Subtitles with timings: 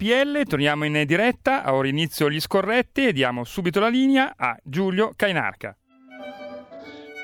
[0.00, 4.56] RPL, torniamo in diretta, a ora inizio gli scorretti e diamo subito la linea a
[4.62, 5.76] Giulio Cainarca.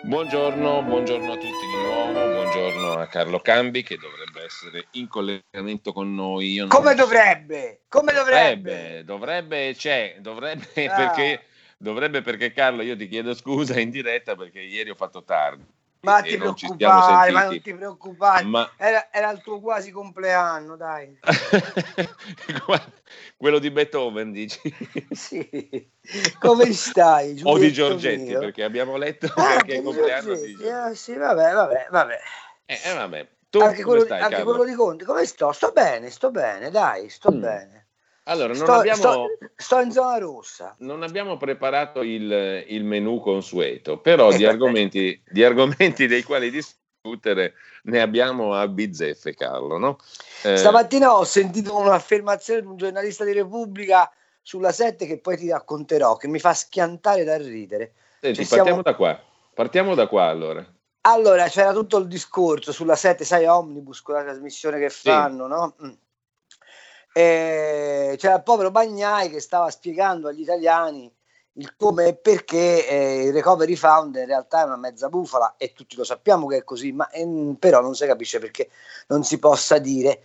[0.02, 5.94] Buongiorno, buongiorno a tutti di nuovo, buongiorno a Carlo Cambi che dovrebbe essere in collegamento
[5.94, 6.52] con noi.
[6.52, 6.96] Io Come non...
[6.96, 7.80] dovrebbe?
[7.88, 8.98] Come dovrebbe?
[8.98, 10.96] Eh dovrebbe, c'è, dovrebbe ah.
[10.96, 11.44] perché,
[11.78, 15.64] dovrebbe perché Carlo io ti chiedo scusa in diretta perché ieri ho fatto tardi.
[16.06, 18.70] Ma ti preoccupare, ma non ti preoccupare, ma...
[18.76, 21.18] Era, era, il tuo quasi compleanno, dai.
[23.36, 24.60] Quello di Beethoven, dici?
[25.10, 25.90] sì.
[26.38, 27.40] Come stai?
[27.44, 28.38] o di Giorgetti, mio?
[28.38, 30.68] perché abbiamo letto ah, che è il compleanno di Giorgetti.
[30.68, 32.18] Ah, sì, vabbè, vabbè, vabbè.
[32.66, 33.28] Eh, eh vabbè.
[33.50, 35.50] Tu anche, quello, stai, anche quello, di Conte, come sto?
[35.50, 37.40] Sto bene, sto bene, dai, sto mm.
[37.40, 37.85] bene.
[38.28, 40.74] Allora, non sto, abbiamo, sto, sto, in zona rossa.
[40.80, 47.54] Non abbiamo preparato il, il menù consueto, però di argomenti, di argomenti, dei quali discutere
[47.84, 49.78] ne abbiamo a bizzeffe, Carlo.
[49.78, 49.98] No?
[50.42, 54.10] Eh, Stamattina ho sentito un'affermazione di un giornalista di Repubblica
[54.42, 57.92] sulla 7 che poi ti racconterò, che mi fa schiantare da ridere.
[58.20, 58.82] Senti, cioè, partiamo siamo...
[58.82, 59.22] da qua.
[59.54, 60.66] Partiamo da qua allora.
[61.02, 65.50] Allora, c'era tutto il discorso sulla 7, sai, Omnibus, quella trasmissione che fanno, sì.
[65.50, 65.76] no?
[65.86, 65.92] Mm
[67.18, 71.10] eh, c'era il povero Bagnai che stava spiegando agli italiani
[71.54, 75.72] il come e perché eh, il recovery fund in realtà è una mezza bufala e
[75.72, 78.68] tutti lo sappiamo che è così, ma eh, però non si capisce perché
[79.06, 80.24] non si possa dire.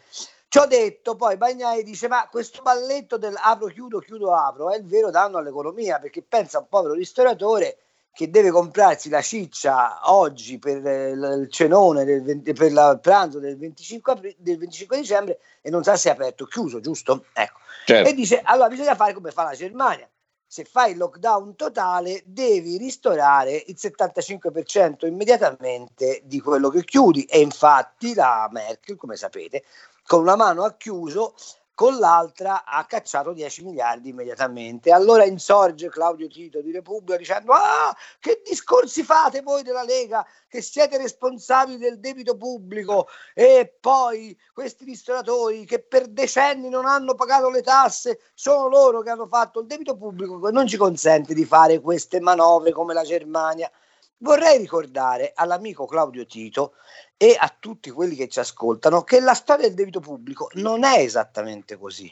[0.49, 4.85] Ciò detto, poi Bagnai dice: Ma questo balletto del apro, chiudo, chiudo, apro è il
[4.85, 7.77] vero danno all'economia perché pensa un povero ristoratore
[8.13, 13.39] che deve comprarsi la ciccia oggi per eh, il cenone del 20, per il pranzo
[13.39, 17.25] del 25, apri, del 25, dicembre e non sa se è aperto o chiuso, giusto?
[17.33, 17.59] Ecco.
[17.85, 18.09] Certo.
[18.09, 20.07] E dice allora bisogna fare come fa la Germania.
[20.45, 27.39] Se fai il lockdown totale devi ristorare il 75% immediatamente di quello che chiudi e
[27.39, 29.63] infatti la Merkel, come sapete,
[30.05, 31.35] con una mano ha chiuso
[31.81, 34.91] con l'altra ha cacciato 10 miliardi immediatamente.
[34.91, 40.61] Allora insorge Claudio Tito di Repubblica dicendo: Ah, che discorsi fate voi della Lega che
[40.61, 47.49] siete responsabili del debito pubblico e poi questi ristoratori che per decenni non hanno pagato
[47.49, 51.45] le tasse sono loro che hanno fatto il debito pubblico che non ci consente di
[51.45, 53.71] fare queste manovre come la Germania.
[54.17, 56.73] Vorrei ricordare all'amico Claudio Tito
[57.21, 60.97] e a tutti quelli che ci ascoltano che la storia del debito pubblico non è
[60.97, 62.11] esattamente così.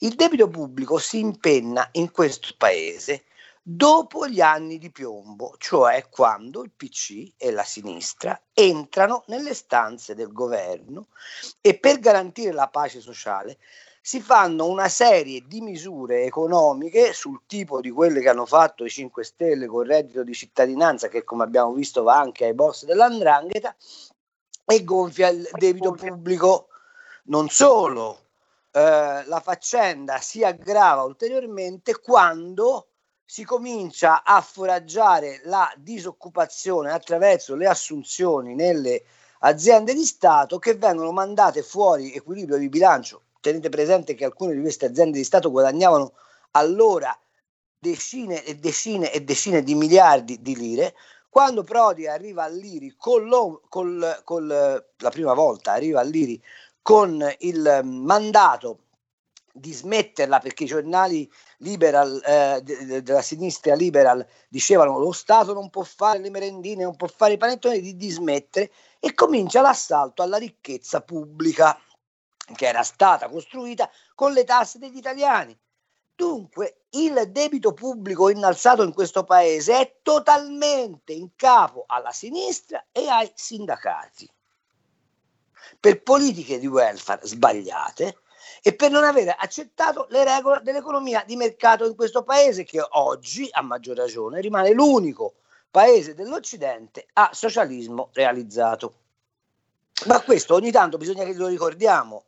[0.00, 3.24] Il debito pubblico si impenna in questo paese
[3.62, 10.14] dopo gli anni di piombo, cioè quando il PC e la sinistra entrano nelle stanze
[10.14, 11.06] del governo
[11.62, 13.56] e per garantire la pace sociale
[14.08, 18.88] si fanno una serie di misure economiche sul tipo di quelle che hanno fatto i
[18.88, 22.86] 5 Stelle con il reddito di cittadinanza, che come abbiamo visto va anche ai boss
[22.86, 23.76] dell'andrangheta,
[24.64, 26.68] e gonfia il debito pubblico.
[27.24, 28.20] Non solo,
[28.70, 32.86] eh, la faccenda si aggrava ulteriormente quando
[33.26, 39.04] si comincia a foraggiare la disoccupazione attraverso le assunzioni nelle
[39.40, 44.60] aziende di Stato che vengono mandate fuori equilibrio di bilancio tenete presente che alcune di
[44.60, 46.12] queste aziende di Stato guadagnavano
[46.52, 47.16] allora
[47.78, 50.94] decine e decine e decine di miliardi di lire.
[51.28, 56.42] Quando Prodi arriva all'Iri con, col, col, la prima volta arriva all'Iri
[56.82, 58.84] con il mandato
[59.52, 65.68] di smetterla perché i giornali liberal, eh, de, della sinistra liberal dicevano lo Stato non
[65.68, 68.70] può fare le merendine, non può fare i panettoni, di dismettere
[69.00, 71.78] e comincia l'assalto alla ricchezza pubblica
[72.54, 75.58] che era stata costruita con le tasse degli italiani.
[76.14, 83.08] Dunque il debito pubblico innalzato in questo paese è totalmente in capo alla sinistra e
[83.08, 84.28] ai sindacati.
[85.78, 88.18] Per politiche di welfare sbagliate
[88.62, 93.48] e per non aver accettato le regole dell'economia di mercato in questo paese che oggi,
[93.52, 95.34] a maggior ragione, rimane l'unico
[95.70, 98.94] paese dell'Occidente a socialismo realizzato.
[100.06, 102.24] Ma questo ogni tanto bisogna che lo ricordiamo,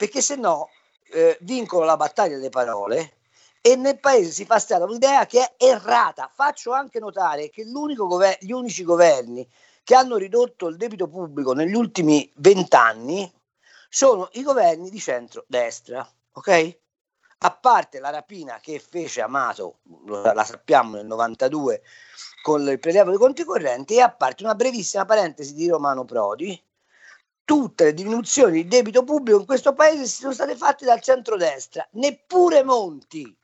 [0.00, 0.70] perché se no
[1.12, 3.18] eh, vincono la battaglia delle parole
[3.60, 6.30] e nel paese si fa strada un'idea che è errata.
[6.32, 9.46] Faccio anche notare che gover- gli unici governi
[9.84, 13.30] che hanno ridotto il debito pubblico negli ultimi vent'anni
[13.90, 16.78] sono i governi di centro-destra, ok?
[17.40, 21.82] A parte la rapina che fece Amato, la sappiamo nel 92,
[22.40, 26.58] con il prelievo dei conti correnti, e a parte una brevissima parentesi di Romano Prodi,
[27.50, 32.62] tutte le diminuzioni di debito pubblico in questo paese sono state fatte dal centrodestra, neppure
[32.62, 33.36] Monti,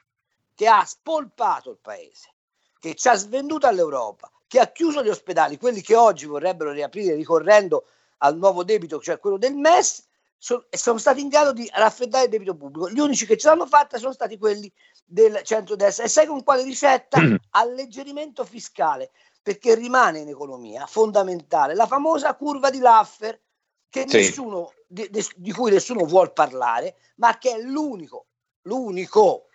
[0.54, 2.32] che ha spolpato il paese,
[2.78, 7.16] che ci ha svenduto all'Europa, che ha chiuso gli ospedali, quelli che oggi vorrebbero riaprire
[7.16, 7.86] ricorrendo
[8.18, 10.06] al nuovo debito, cioè quello del MES,
[10.38, 12.88] so, sono stati in grado di raffreddare il debito pubblico.
[12.88, 14.72] Gli unici che ce l'hanno fatta sono stati quelli
[15.04, 16.04] del centro-destra.
[16.04, 17.18] E sai con quale ricetta?
[17.50, 19.10] Alleggerimento fiscale,
[19.42, 23.40] perché rimane in economia fondamentale la famosa curva di Laffer,
[23.88, 24.16] che sì.
[24.16, 28.26] nessuno, di, di cui nessuno vuole parlare, ma che è l'unico,
[28.62, 29.48] l'unico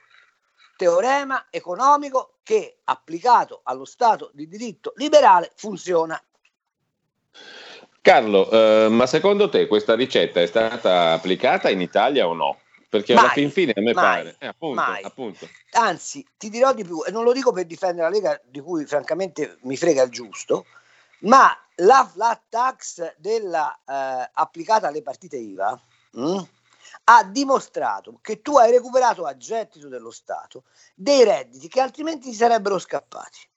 [0.75, 6.22] teorema economico che applicato allo Stato di diritto liberale funziona.
[8.01, 12.57] Carlo, eh, ma secondo te questa ricetta è stata applicata in Italia o no?
[12.89, 14.36] Perché mai, alla fin fine a me mai, pare.
[14.39, 15.48] Eh, appunto, appunto.
[15.74, 18.86] Anzi, ti dirò di più, e non lo dico per difendere la Lega, di cui
[18.86, 20.66] francamente mi frega il giusto,
[21.22, 25.80] ma la flat tax della, eh, applicata alle partite IVA
[26.12, 26.40] mh, mm,
[27.06, 30.64] ha dimostrato che tu hai recuperato a gettito dello Stato
[30.96, 33.50] dei redditi che altrimenti ti sarebbero scappati.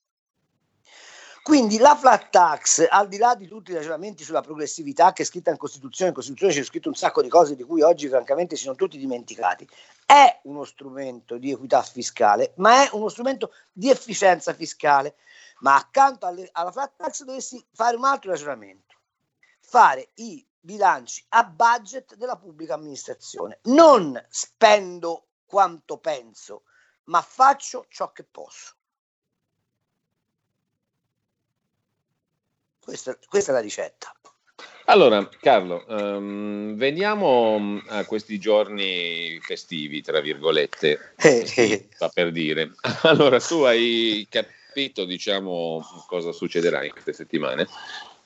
[1.45, 5.27] Quindi la flat tax, al di là di tutti i ragionamenti sulla progressività che è
[5.27, 8.57] scritta in Costituzione, in Costituzione c'è scritto un sacco di cose di cui oggi francamente
[8.57, 9.69] si sono tutti dimenticati,
[10.07, 15.17] è uno strumento di equità fiscale, ma è uno strumento di efficienza fiscale.
[15.65, 18.97] Ma accanto alle, alla flat tax dovessi fare un altro ragionamento,
[19.61, 23.61] fare i bilanci a budget della pubblica amministrazione.
[23.63, 26.65] Non spendo quanto penso,
[27.05, 28.75] ma faccio ciò che posso.
[32.79, 34.15] Questa, questa è la ricetta.
[34.85, 42.75] Allora, Carlo, um, veniamo a questi giorni festivi, tra virgolette, eh, fa per dire.
[43.05, 44.63] Allora, tu hai capito,
[45.06, 47.67] diciamo, cosa succederà in queste settimane?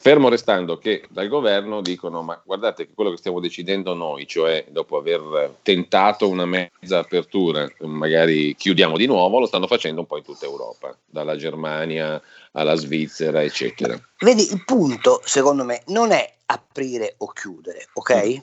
[0.01, 4.65] Fermo restando che dal governo dicono: Ma guardate che quello che stiamo decidendo noi, cioè
[4.69, 10.17] dopo aver tentato una mezza apertura, magari chiudiamo di nuovo, lo stanno facendo un po'
[10.17, 12.23] in tutta Europa, dalla Germania
[12.53, 13.99] alla Svizzera, eccetera.
[14.19, 18.27] Vedi, il punto, secondo me, non è aprire o chiudere, ok?
[18.27, 18.39] Mm.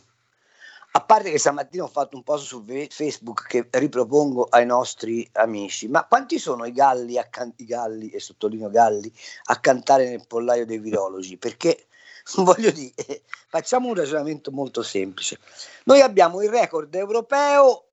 [0.96, 5.90] A parte che stamattina ho fatto un post su Facebook che ripropongo ai nostri amici,
[5.90, 9.12] ma quanti sono i galli, can- i galli e sottolineo galli,
[9.48, 11.36] a cantare nel pollaio dei virologi?
[11.36, 11.88] Perché
[12.38, 12.94] voglio dire,
[13.50, 15.38] facciamo un ragionamento molto semplice.
[15.84, 17.88] Noi abbiamo il record europeo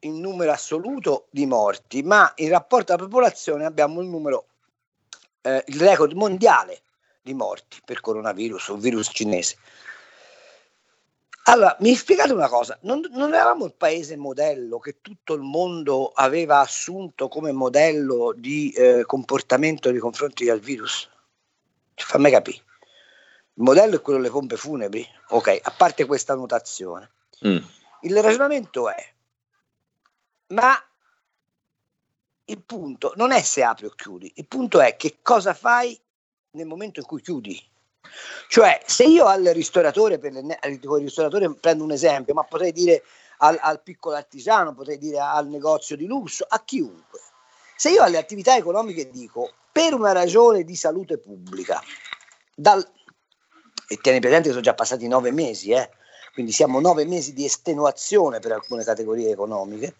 [0.00, 4.46] in numero assoluto di morti, ma in rapporto alla popolazione abbiamo il numero,
[5.40, 6.82] eh, il record mondiale
[7.20, 9.56] di morti per coronavirus, un virus cinese.
[11.46, 16.10] Allora, mi spiegate una cosa, non, non, eravamo il paese modello che tutto il mondo
[16.14, 21.10] aveva assunto come modello di eh, comportamento nei confronti del virus?
[21.96, 22.62] Fammi capire.
[23.56, 25.06] Il modello è quello delle pompe funebri?
[25.28, 27.10] Ok, a parte questa notazione.
[27.46, 27.58] Mm.
[28.00, 29.12] Il ragionamento è,
[30.48, 30.74] ma
[32.46, 35.98] il punto non è se apri o chiudi, il punto è che cosa fai
[36.52, 37.72] nel momento in cui chiudi.
[38.48, 43.02] Cioè, se io al ristoratore, per le, al ristoratore prendo un esempio, ma potrei dire
[43.38, 47.20] al, al piccolo artigiano, potrei dire al negozio di lusso, a chiunque.
[47.76, 51.82] Se io alle attività economiche dico, per una ragione di salute pubblica,
[52.54, 52.86] dal,
[53.88, 55.90] e tieni presente che sono già passati nove mesi, eh,
[56.32, 59.94] quindi siamo nove mesi di estenuazione per alcune categorie economiche,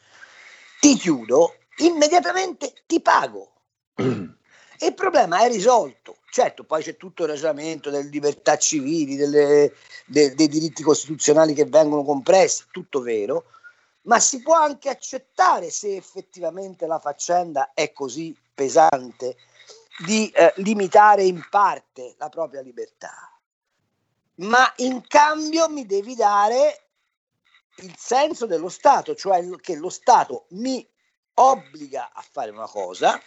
[0.80, 3.52] ti chiudo, immediatamente ti pago.
[4.76, 6.16] E il problema è risolto.
[6.34, 9.72] Certo, poi c'è tutto il ragionamento delle libertà civili, delle,
[10.04, 13.44] de, dei diritti costituzionali che vengono compressi, tutto vero,
[14.06, 19.36] ma si può anche accettare se effettivamente la faccenda è così pesante
[20.04, 23.38] di eh, limitare in parte la propria libertà.
[24.38, 26.88] Ma in cambio mi devi dare
[27.76, 30.84] il senso dello Stato, cioè che lo Stato mi
[31.34, 33.20] obbliga a fare una cosa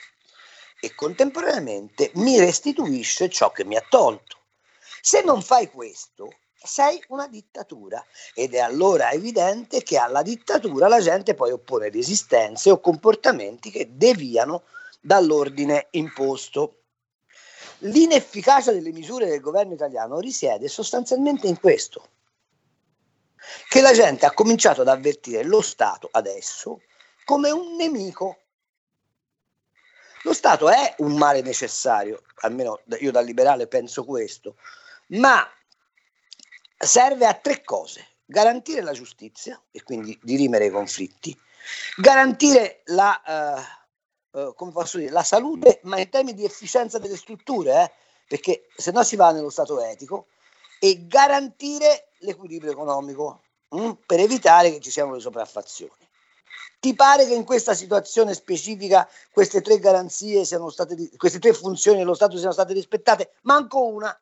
[0.80, 4.38] e contemporaneamente mi restituisce ciò che mi ha tolto.
[5.02, 8.04] Se non fai questo, sei una dittatura
[8.34, 13.90] ed è allora evidente che alla dittatura la gente poi oppone resistenze o comportamenti che
[13.92, 14.64] deviano
[15.00, 16.82] dall'ordine imposto.
[17.80, 22.10] L'inefficacia delle misure del governo italiano risiede sostanzialmente in questo,
[23.70, 26.82] che la gente ha cominciato ad avvertire lo Stato adesso
[27.24, 28.40] come un nemico.
[30.28, 34.58] Lo Stato è un male necessario, almeno io da liberale penso questo,
[35.12, 35.50] ma
[36.78, 38.06] serve a tre cose.
[38.26, 41.34] Garantire la giustizia e quindi dirimere i conflitti,
[41.96, 43.64] garantire la,
[44.34, 47.92] uh, uh, come posso dire, la salute, ma in termini di efficienza delle strutture, eh,
[48.28, 50.28] perché se no si va nello stato etico,
[50.78, 56.07] e garantire l'equilibrio economico mh, mm, per evitare che ci siano le sopraffazioni.
[56.80, 61.98] Ti pare che in questa situazione specifica queste tre garanzie siano state, queste tre funzioni
[61.98, 63.32] dello Stato siano state rispettate?
[63.42, 64.16] Manco una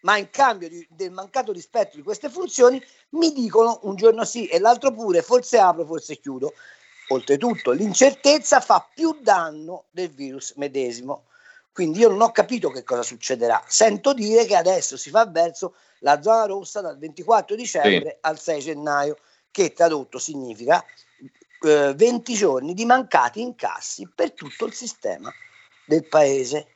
[0.00, 4.46] ma in cambio di, del mancato rispetto di queste funzioni mi dicono un giorno sì
[4.46, 6.52] e l'altro pure, forse apro, forse chiudo.
[7.08, 11.24] Oltretutto l'incertezza fa più danno del virus medesimo.
[11.72, 13.62] Quindi io non ho capito che cosa succederà.
[13.66, 18.16] Sento dire che adesso si fa verso la zona rossa dal 24 dicembre sì.
[18.20, 19.16] al 6 gennaio,
[19.50, 20.84] che tradotto significa
[21.62, 25.32] eh, 20 giorni di mancati incassi per tutto il sistema
[25.86, 26.74] del paese.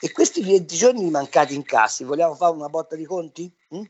[0.00, 3.52] E questi 20 giorni mancati in cassi, vogliamo fare una botta di conti?
[3.74, 3.84] Mm?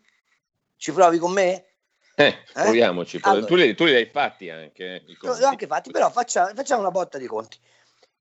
[0.77, 1.67] Ci provi con me?
[2.15, 2.45] Eh, eh?
[2.53, 3.19] proviamoci.
[3.23, 4.97] Allora, tu, li, tu, li, hai fatti anche.
[4.97, 7.59] Eh, li ho anche fatti, però facciamo, facciamo una botta di conti.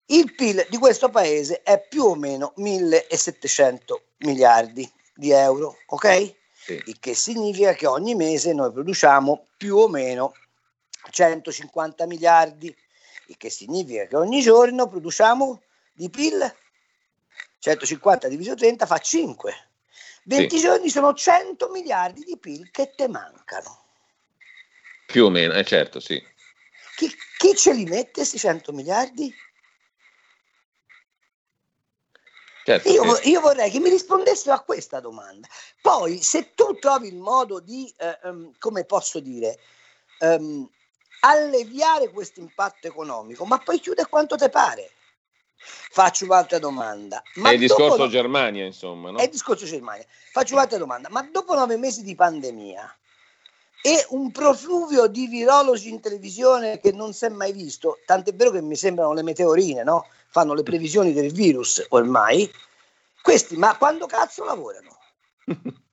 [0.06, 6.36] Il PIL di questo paese è più o meno 1700 miliardi di euro, ok?
[6.54, 6.82] Sì.
[6.86, 10.34] Il che significa che ogni mese noi produciamo più o meno
[11.12, 12.76] 150 miliardi,
[13.28, 15.62] il che significa che ogni giorno produciamo
[15.94, 16.56] di PIL
[17.62, 19.70] 150 diviso 30 fa 5.
[20.24, 20.62] 20 sì.
[20.62, 23.86] giorni sono 100 miliardi di PIL che te mancano.
[25.06, 26.22] Più o meno, eh certo, sì.
[26.96, 29.34] Chi, chi ce li mette questi 100 miliardi?
[32.64, 33.30] Certo, io, sì.
[33.30, 35.48] io, vorrei che mi rispondessero a questa domanda.
[35.82, 39.60] Poi, se tu trovi il modo di, eh, um, come posso dire,
[40.20, 40.70] um,
[41.22, 44.92] alleviare questo impatto economico, ma poi chiude quanto te pare.
[45.56, 47.22] Faccio un'altra domanda.
[47.36, 48.10] Ma è il discorso dopo...
[48.10, 49.12] Germania, insomma.
[49.12, 49.20] No?
[49.20, 50.06] È il discorso Germania.
[50.32, 51.10] Faccio un'altra domanda.
[51.10, 52.98] Ma dopo nove mesi di pandemia
[53.84, 58.52] e un profluvio di virologi in televisione che non si è mai visto, tant'è vero
[58.52, 60.08] che mi sembrano le meteorine, no?
[60.30, 62.50] Fanno le previsioni del virus ormai.
[63.22, 64.98] Questi, ma quando cazzo lavorano?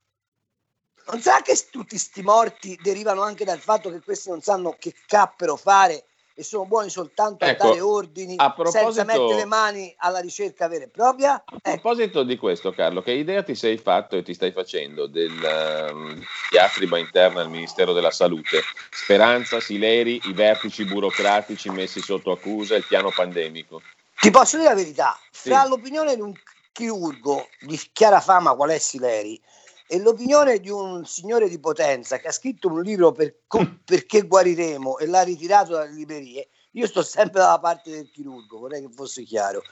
[1.11, 4.93] Non sa che tutti sti morti derivano anche dal fatto che questi non sanno che
[5.07, 8.37] cappero fare e sono buoni soltanto ecco, a dare ordini
[8.69, 11.33] senza mettere le mani alla ricerca vera e propria.
[11.33, 11.81] A ecco.
[11.81, 16.23] proposito di questo, Carlo, che idea ti sei fatto e ti stai facendo del um,
[16.49, 18.61] diatriba interna al Ministero della Salute?
[18.89, 23.81] Speranza, Sileri, i vertici burocratici messi sotto accusa, il piano pandemico.
[24.17, 25.69] Ti posso dire la verità, fra sì.
[25.69, 26.33] l'opinione di un
[26.71, 29.41] chirurgo di chiara fama qual è Sileri
[29.91, 33.39] e l'opinione di un signore di potenza che ha scritto un libro per,
[33.83, 38.81] perché guariremo e l'ha ritirato dalle librerie, io sto sempre dalla parte del chirurgo, vorrei
[38.81, 39.63] che fosse chiaro.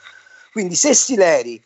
[0.51, 1.63] Quindi se Sileri,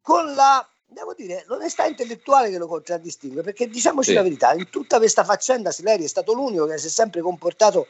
[0.00, 4.14] con la, devo dire, l'onestà intellettuale che lo contraddistingue, perché diciamoci sì.
[4.16, 7.86] la verità, in tutta questa faccenda Sileri è stato l'unico che si è sempre comportato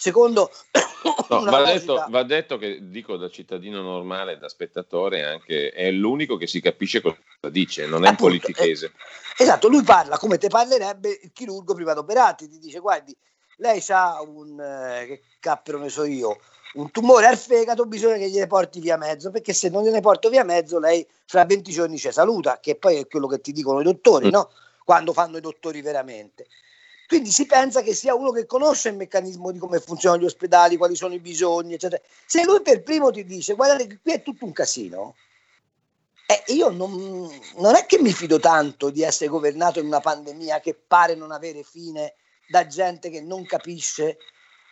[0.00, 0.50] secondo
[1.28, 6.38] no, va, detto, va, detto, che dico da cittadino normale, da spettatore, anche è l'unico
[6.38, 7.18] che si capisce cosa
[7.50, 8.86] dice, non è Appunto, un politichese.
[8.86, 13.14] Eh, esatto, lui parla come te parlerebbe il chirurgo prima d'operarti, ti dice guardi,
[13.56, 16.38] lei ha un, eh, che cappero ne so io,
[16.74, 20.30] un tumore al fegato, bisogna che gliene porti via mezzo, perché se non gliene porto
[20.30, 23.80] via mezzo lei fra 20 giorni ci saluta, che poi è quello che ti dicono
[23.80, 24.30] i dottori, mm.
[24.30, 24.50] no?
[24.82, 26.46] Quando fanno i dottori veramente.
[27.10, 30.76] Quindi si pensa che sia uno che conosce il meccanismo di come funzionano gli ospedali,
[30.76, 32.00] quali sono i bisogni, eccetera.
[32.24, 35.16] Se lui per primo ti dice, guardate che qui è tutto un casino,
[36.24, 40.60] eh, io non, non è che mi fido tanto di essere governato in una pandemia
[40.60, 42.14] che pare non avere fine
[42.46, 44.18] da gente che non capisce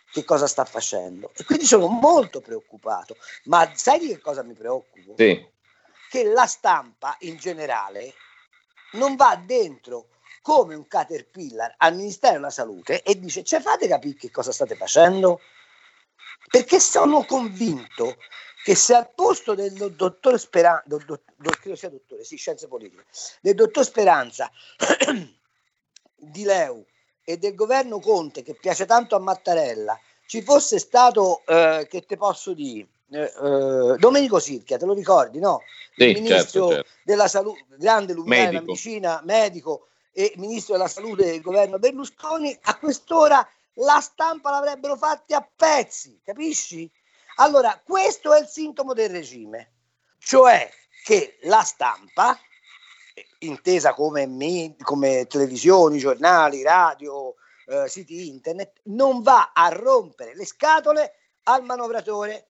[0.09, 1.31] che cosa sta facendo.
[1.35, 3.17] E quindi sono molto preoccupato.
[3.47, 5.15] Ma sai di che cosa mi preoccupo?
[5.17, 5.45] Sì.
[6.09, 8.13] Che la stampa in generale
[8.93, 10.07] non va dentro
[10.41, 14.75] come un caterpillar al Ministero della Salute e dice ci fate capire che cosa state
[14.75, 15.39] facendo?
[16.49, 18.15] Perché sono convinto
[18.63, 22.67] che se al posto del dottor Speranza, do, do, do, credo sia dottore, sì, scienze
[22.67, 23.05] politiche,
[23.41, 24.51] del dottor Speranza,
[26.15, 26.85] di Leu
[27.23, 32.17] e del governo Conte che piace tanto a Mattarella, ci fosse stato, eh, che te
[32.17, 35.61] posso dire, eh, eh, Domenico Sirchia, te lo ricordi, no?
[35.95, 36.89] Sì, il ministro certo, certo.
[37.03, 39.87] della salute, grande luminaria, vicina, medico,
[40.19, 46.19] e ministro della salute del governo Berlusconi, a quest'ora la stampa l'avrebbero fatti a pezzi,
[46.21, 46.91] capisci?
[47.37, 49.75] Allora, questo è il sintomo del regime,
[50.17, 50.69] cioè
[51.05, 52.37] che la stampa,
[53.39, 57.35] intesa come, me, come televisioni, giornali, radio,
[57.67, 62.49] eh, siti internet, non va a rompere le scatole al manovratore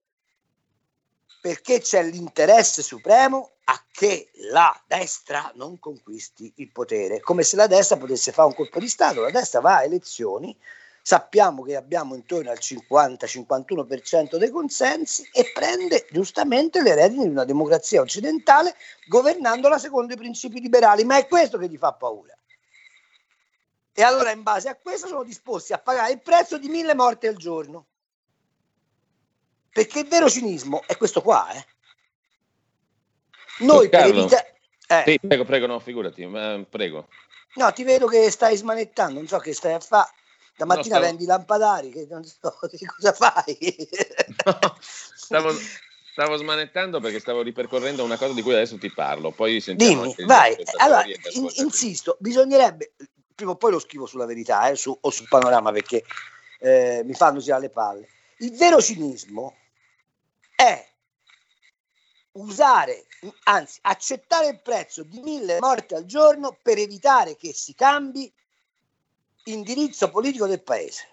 [1.40, 7.68] perché c'è l'interesse supremo a che la destra non conquisti il potere, come se la
[7.68, 9.22] destra potesse fare un colpo di Stato.
[9.22, 10.58] La destra va a elezioni,
[11.04, 17.46] sappiamo che abbiamo intorno al 50-51% dei consensi e prende giustamente le redini di una
[17.46, 18.76] democrazia occidentale
[19.08, 22.36] governandola secondo i principi liberali, ma è questo che gli fa paura.
[23.94, 27.28] E allora in base a questo sono disposti a pagare il prezzo di mille morti
[27.28, 27.86] al giorno.
[29.72, 31.66] Perché il vero cinismo è questo qua, eh.
[33.60, 34.56] Noi per evitare...
[34.88, 35.04] Eh.
[35.06, 37.08] Sì, prego, prego, no, figurati, ma, prego.
[37.56, 40.10] No, ti vedo che stai smanettando, non so che stai a fare.
[40.54, 41.06] Stamattina no, stavo...
[41.06, 43.58] vendi lampadari, che non so che cosa fai.
[44.46, 45.54] No, stavo,
[46.12, 49.32] stavo, smanettando perché stavo ripercorrendo una cosa di cui adesso ti parlo.
[49.32, 50.56] Poi sentiamo Dimmi, vai.
[50.78, 52.94] Allora, in, insisto, bisognerebbe,
[53.36, 56.04] prima o poi lo scrivo sulla verità eh, su, o sul panorama perché
[56.60, 58.08] eh, mi fanno girare le palle.
[58.38, 59.56] Il vero cinismo
[60.56, 60.88] è
[62.34, 63.06] usare,
[63.44, 68.32] anzi accettare il prezzo di mille morti al giorno per evitare che si cambi
[69.46, 71.08] indirizzo politico del paese.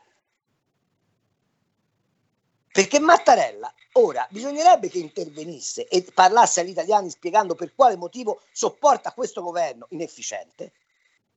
[2.71, 9.13] Perché Mattarella ora bisognerebbe che intervenisse e parlasse agli italiani spiegando per quale motivo sopporta
[9.13, 10.73] questo governo inefficiente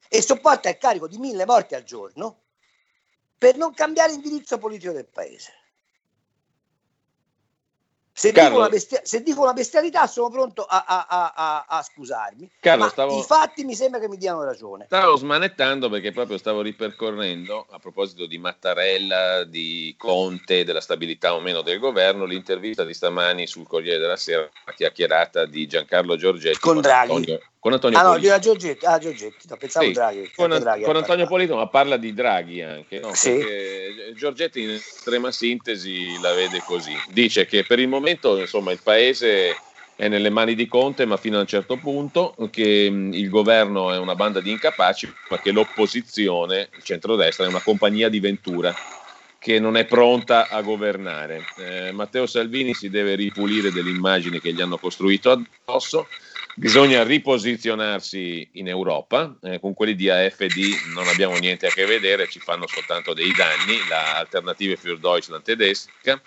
[0.10, 2.42] e sopporta il carico di mille morti al giorno
[3.38, 5.54] per non cambiare indirizzo politico del paese.
[8.20, 12.50] Se dico, una bestia- se dico, una bestialità sono pronto a, a, a, a scusarmi,
[12.60, 13.18] Carlo, stavo...
[13.18, 14.88] i fatti mi sembra che mi diano ragione.
[14.88, 21.40] Stavo smanettando perché proprio stavo ripercorrendo, a proposito di Mattarella, di Conte, della stabilità o
[21.40, 26.60] meno del governo, l'intervista di stamani sul Corriere della Sera, la chiacchierata di Giancarlo Giorgetti
[26.60, 27.12] con, con Draghi.
[27.14, 28.40] Antonio, con Antonio ah, no, Polito.
[28.40, 30.32] Giorgetti, ah, Giorgetti, no, pensavo sì, Draghi.
[30.34, 33.14] Con, Draghi con Antonio Polito, ma parla di Draghi anche, no?
[33.14, 33.38] sì.
[34.16, 36.94] Giorgetti in estrema sintesi la vede così.
[37.10, 39.56] Dice che per il momento insomma, il paese
[39.96, 43.98] è nelle mani di Conte, ma fino a un certo punto, che il governo è
[43.98, 48.74] una banda di incapaci, ma che l'opposizione, il centrodestra, è una compagnia di Ventura
[49.38, 51.46] che non è pronta a governare.
[51.58, 56.08] Eh, Matteo Salvini si deve ripulire delle immagini che gli hanno costruito addosso
[56.60, 62.28] Bisogna riposizionarsi in Europa, eh, con quelli di AFD non abbiamo niente a che vedere,
[62.28, 66.22] ci fanno soltanto dei danni, la Alternative für Deutschland tedesca.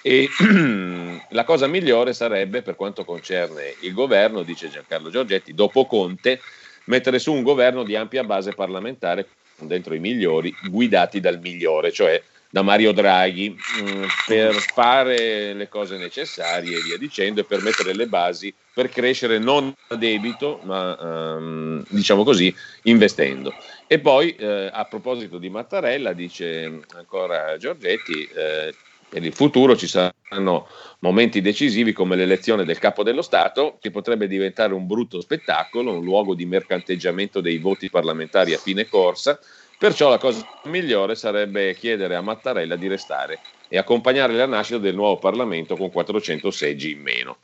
[0.00, 0.28] E
[1.30, 6.40] la cosa migliore sarebbe, per quanto concerne il governo, dice Giancarlo Giorgetti, dopo Conte,
[6.84, 9.26] mettere su un governo di ampia base parlamentare,
[9.58, 12.22] dentro i migliori, guidati dal migliore, cioè
[12.54, 17.60] da Mario Draghi mh, mm, per fare le cose necessarie e via dicendo e per
[17.62, 23.52] mettere le basi per crescere non a debito ma um, diciamo così investendo.
[23.88, 28.72] E poi eh, a proposito di Mattarella dice ancora Giorgetti eh,
[29.08, 30.68] per il futuro ci saranno
[31.00, 36.04] momenti decisivi come l'elezione del capo dello Stato che potrebbe diventare un brutto spettacolo, un
[36.04, 39.40] luogo di mercanteggiamento dei voti parlamentari a fine corsa
[39.84, 44.94] Perciò la cosa migliore sarebbe chiedere a Mattarella di restare e accompagnare la nascita del
[44.94, 47.36] nuovo Parlamento con 400 seggi in meno.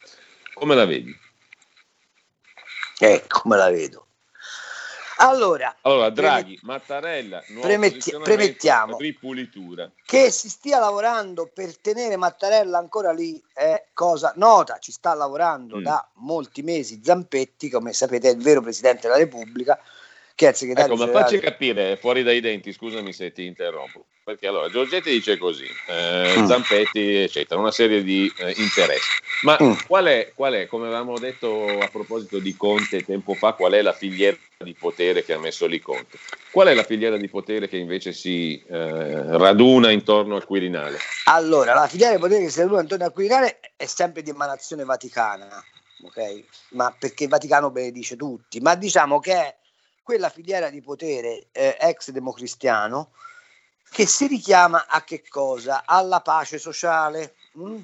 [0.54, 1.14] Come la vedi?
[2.98, 4.06] Eh, come la vedo.
[5.18, 9.92] Allora, allora Draghi, premet- Mattarella, premetti- premettiamo ripulitura.
[10.02, 15.76] Che si stia lavorando per tenere Mattarella ancora lì è cosa nota, ci sta lavorando
[15.76, 15.82] mm.
[15.82, 19.78] da molti mesi Zampetti, come sapete è il vero Presidente della Repubblica,
[20.40, 24.06] che è il segretario ecco, ma facci capire fuori dai denti, scusami se ti interrompo,
[24.24, 26.46] perché allora Giorgetti dice così, eh, mm.
[26.46, 29.20] Zampetti, eccetera, una serie di eh, interessi.
[29.42, 29.72] Ma mm.
[29.86, 33.82] qual, è, qual è, come avevamo detto a proposito di Conte tempo fa, qual è
[33.82, 36.16] la filiera di potere che ha messo lì Conte?
[36.50, 40.96] Qual è la filiera di potere che invece si eh, raduna intorno al Quirinale?
[41.26, 44.84] Allora, la filiera di potere che si raduna intorno al Quirinale è sempre di emanazione
[44.84, 45.62] vaticana,
[46.02, 46.44] ok?
[46.70, 49.58] Ma perché il Vaticano benedice tutti, ma diciamo che è
[50.02, 53.12] quella filiera di potere eh, ex democristiano
[53.90, 55.84] che si richiama a che cosa?
[55.84, 57.70] Alla pace sociale, mh?
[57.70, 57.80] Mm?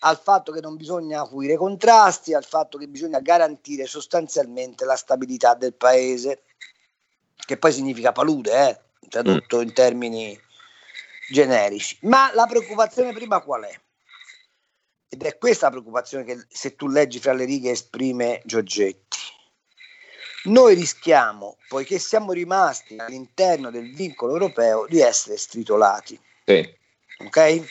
[0.00, 5.54] al fatto che non bisogna acuire contrasti, al fatto che bisogna garantire sostanzialmente la stabilità
[5.54, 6.42] del paese,
[7.34, 8.80] che poi significa palude, eh?
[9.08, 9.62] tradotto mm.
[9.62, 10.40] in termini
[11.30, 11.98] generici.
[12.02, 13.80] Ma la preoccupazione prima qual è?
[15.08, 19.18] Ed è questa la preoccupazione che se tu leggi fra le righe esprime Giorgetti
[20.46, 26.18] noi rischiamo, poiché siamo rimasti all'interno del vincolo europeo, di essere stritolati.
[26.44, 26.74] Sì.
[27.18, 27.64] Ok?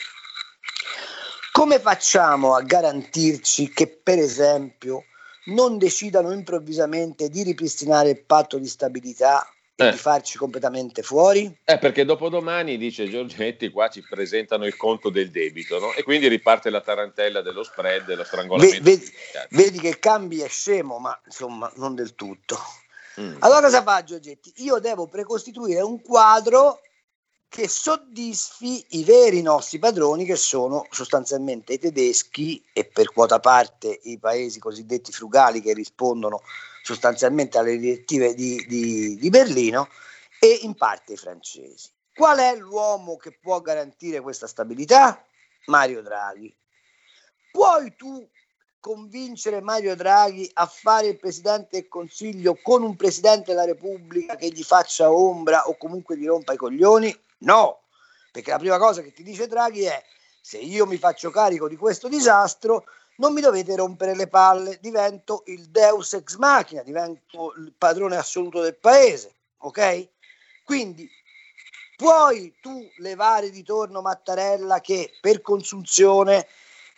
[1.52, 5.04] Come facciamo a garantirci che, per esempio,
[5.46, 9.90] non decidano improvvisamente di ripristinare il patto di stabilità e Eh.
[9.90, 11.54] di farci completamente fuori?
[11.64, 15.92] Eh, perché dopodomani, dice Giorgetti, qua ci presentano il conto del debito, no?
[15.92, 18.82] E quindi riparte la tarantella dello spread, Ve- strangolamento.
[18.82, 19.12] vedi,
[19.50, 22.58] vedi che cambi è scemo, ma insomma non del tutto.
[23.20, 23.36] Mm.
[23.40, 24.52] Allora cosa fa Giorgetti?
[24.56, 26.80] Io devo precostituire un quadro
[27.48, 34.00] che soddisfi i veri nostri padroni, che sono sostanzialmente i tedeschi e per quota parte
[34.04, 36.42] i paesi cosiddetti frugali che rispondono
[36.82, 39.88] sostanzialmente alle direttive di, di- di Berlino
[40.38, 41.90] e in parte i francesi.
[42.14, 45.22] Qual è l'uomo che può garantire questa stabilità?
[45.66, 46.54] Mario Draghi.
[47.50, 48.28] Puoi tu
[48.78, 54.48] convincere Mario Draghi a fare il presidente del Consiglio con un presidente della Repubblica che
[54.48, 57.24] gli faccia ombra o comunque gli rompa i coglioni?
[57.46, 57.82] No,
[58.32, 60.02] perché la prima cosa che ti dice Draghi è
[60.40, 62.84] se io mi faccio carico di questo disastro
[63.18, 68.60] non mi dovete rompere le palle, divento il deus ex machina, divento il padrone assoluto
[68.60, 70.08] del paese, ok?
[70.64, 71.08] Quindi
[71.96, 76.46] puoi tu levare di torno Mattarella che per consunzione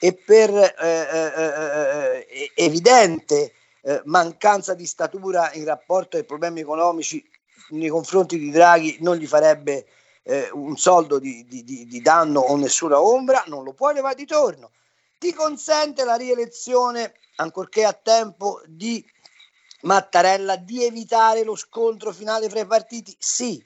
[0.00, 7.24] e per eh, eh, eh, evidente eh, mancanza di statura in rapporto ai problemi economici
[7.70, 9.86] nei confronti di Draghi non gli farebbe
[10.28, 14.26] eh, un soldo di, di- di- danno o nessuna ombra, non lo puoi levare di
[14.26, 14.72] torno.
[15.16, 19.02] Ti consente la rielezione, ancorché a tempo, di
[19.82, 23.16] Mattarella di evitare lo scontro finale fra i partiti?
[23.18, 23.64] Sì.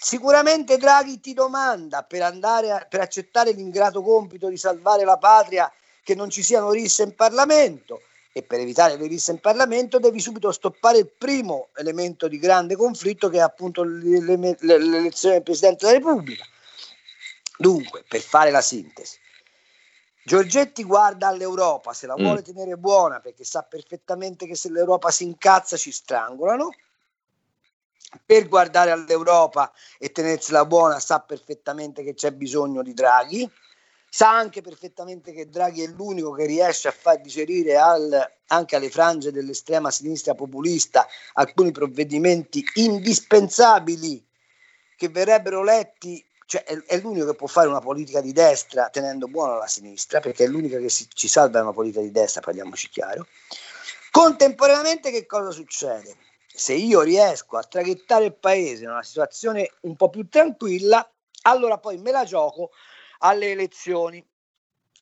[0.00, 5.70] Sicuramente Draghi ti domanda per, andare a- per accettare l'ingrato compito di salvare la patria
[6.02, 8.00] che non ci siano risse in Parlamento
[8.32, 12.76] e per evitare le risse in Parlamento devi subito stoppare il primo elemento di grande
[12.76, 16.44] conflitto che è appunto l'ele- l'elezione del Presidente della Repubblica.
[17.58, 19.18] Dunque, per fare la sintesi,
[20.24, 22.22] Giorgetti guarda all'Europa, se la Mm.
[22.22, 26.70] vuole tenere buona perché sa perfettamente che se l'Europa si incazza ci strangolano.
[28.24, 33.50] Per guardare all'Europa e tenersela buona sa perfettamente che c'è bisogno di Draghi,
[34.14, 38.90] sa anche perfettamente che Draghi è l'unico che riesce a far digerire al- anche alle
[38.90, 44.22] frange dell'estrema sinistra populista alcuni provvedimenti indispensabili
[44.98, 49.28] che verrebbero letti, cioè è, è l'unico che può fare una politica di destra tenendo
[49.28, 52.42] buona la sinistra, perché è l'unica che si- ci salva è una politica di destra,
[52.42, 53.26] parliamoci chiaro.
[54.10, 56.18] Contemporaneamente che cosa succede?
[56.46, 61.10] Se io riesco a traghettare il paese in una situazione un po' più tranquilla,
[61.44, 62.72] allora poi me la gioco
[63.22, 64.24] alle elezioni.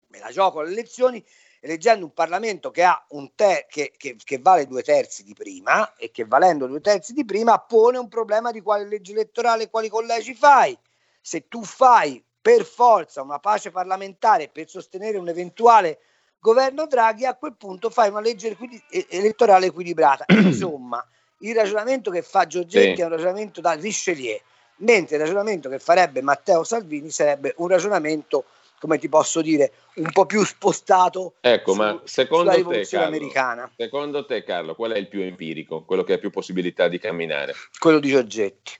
[0.09, 1.25] Me la gioco alle elezioni
[1.61, 5.95] eleggendo un Parlamento che, ha un ter- che, che- che vale due terzi di prima
[5.97, 9.71] e che valendo due terzi di prima pone un problema di quale legge elettorale e
[9.71, 10.77] quali collegi fai.
[11.21, 15.99] Se tu fai per forza una pace parlamentare per sostenere un eventuale
[16.39, 20.25] governo Draghi, a quel punto fai una legge equi- e- elettorale equilibrata.
[20.33, 21.07] Insomma,
[21.41, 23.01] il ragionamento che fa Giorgetti Sì.
[23.03, 24.41] è un ragionamento da Richelieu,
[24.81, 28.45] mentre il ragionamento che farebbe Matteo Salvini sarebbe un ragionamento,
[28.79, 33.71] come ti posso dire, un po' più spostato Ecco, su- ma secondo te, Carlo, americana,
[33.77, 37.55] secondo te, Carlo, qual è il più empirico, quello che ha più possibilità di camminare?
[37.79, 38.73] quello di Giorgetti.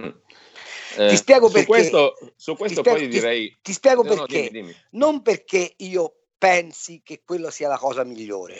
[0.00, 0.08] Mm.
[0.96, 1.68] Eh, Ti spiego su perché.
[1.68, 3.58] Questo, su questo spiego- poi ti- direi...
[3.62, 4.48] Ti spiego No, no, perché.
[4.50, 4.76] dimmi, dimmi.
[4.90, 8.56] non perché io pensi che quello sia la cosa migliore,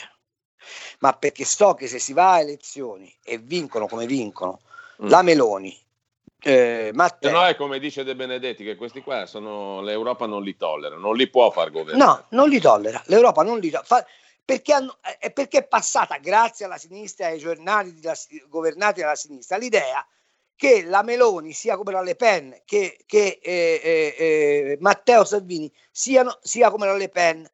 [0.99, 4.61] ma perché so che se si va a elezioni e vincono come vincono
[5.01, 5.07] Mm.
[5.07, 5.75] la Meloni,
[6.43, 10.55] eh, Matteo, no è come dice De Benedetti, che questi qua sono, l'Europa non li
[10.57, 12.03] tollera, non li può far governare.
[12.03, 14.07] no, non li tollera, l'Europa non li tollera.
[14.43, 18.15] Perché, hanno- è perché è passata grazie alla sinistra e ai giornali della-
[18.49, 20.05] governati dalla sinistra l'idea
[20.55, 25.71] che la Meloni sia come la Le Pen, che, che eh, eh, eh, Matteo Salvini
[25.89, 27.49] siano, sia come la Le Pen,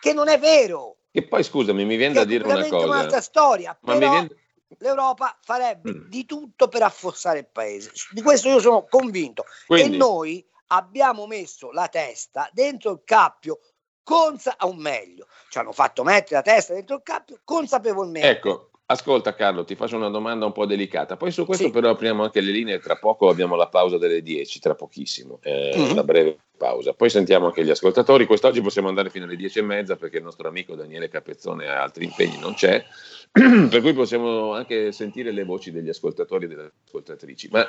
[0.00, 0.96] che non è vero.
[1.10, 2.86] Che poi scusami, mi viene da è dire una cosa.
[2.86, 4.28] un'altra storia, Ma mi però viene...
[4.78, 6.08] l'Europa farebbe Mm.
[6.08, 7.90] di tutto per affossare il paese.
[8.10, 9.44] Di questo io sono convinto.
[9.66, 13.58] Quindi, E noi abbiamo messo la testa dentro il cappio
[14.02, 15.26] consa un meglio.
[15.50, 18.28] Ci hanno fatto mettere la testa dentro il cappio consapevolmente.
[18.28, 21.16] ecco, ascolta Carlo, ti faccio una domanda un po' delicata.
[21.16, 21.70] Poi su questo Sì.
[21.70, 25.74] però apriamo anche le linee, tra poco abbiamo la pausa delle 10, tra pochissimo, eh,
[25.76, 25.90] Mhm.
[25.90, 26.92] una breve pausa.
[26.94, 28.26] Poi sentiamo anche gli ascoltatori.
[28.26, 31.82] Quest'oggi possiamo andare fino alle 10 e mezza perché il nostro amico Daniele Capezzone ha
[31.82, 32.82] altri impegni, non c'è.
[33.68, 37.48] per cui possiamo anche sentire le voci degli ascoltatori e delle ascoltatrici.
[37.50, 37.66] Ma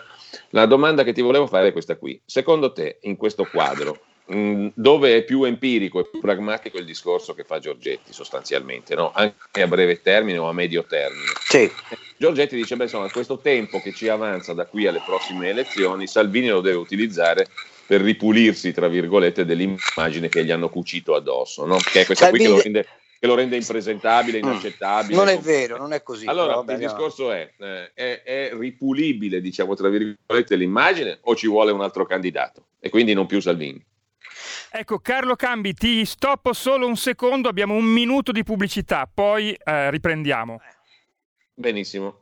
[0.50, 2.20] la domanda che ti volevo fare è questa qui.
[2.26, 7.34] Secondo te, in questo quadro, mh, dove è più empirico e più pragmatico il discorso
[7.34, 9.12] che fa Giorgetti sostanzialmente, no?
[9.14, 11.32] anche a breve termine o a medio termine?
[11.42, 11.70] Sì.
[12.18, 16.48] Giorgetti dice, beh insomma, questo tempo che ci avanza da qui alle prossime elezioni, Salvini
[16.48, 17.48] lo deve utilizzare
[17.86, 21.78] per ripulirsi, tra virgolette, dell'immagine che gli hanno cucito addosso, no?
[21.78, 22.46] che è questa Salvini...
[22.46, 22.88] qui che lo rende
[23.20, 24.44] che lo rende impresentabile, mm.
[24.44, 25.16] inaccettabile.
[25.16, 26.26] Non è vero, non è così.
[26.26, 31.48] Allora, vabbè, il discorso è, eh, è, è, ripulibile, diciamo, tra virgolette, l'immagine o ci
[31.48, 32.68] vuole un altro candidato?
[32.80, 33.86] E quindi non più Salvini.
[34.72, 39.92] Ecco, Carlo Cambi, ti stoppo solo un secondo, abbiamo un minuto di pubblicità, poi eh,
[39.92, 40.62] riprendiamo.
[41.54, 42.22] Benissimo.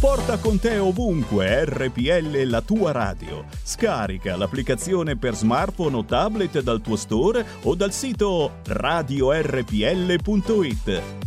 [0.00, 3.44] Porta con te ovunque RPL la tua radio.
[3.64, 9.42] Scarica l'applicazione per smartphone o tablet dal tuo store o dal sito radiorpl.it.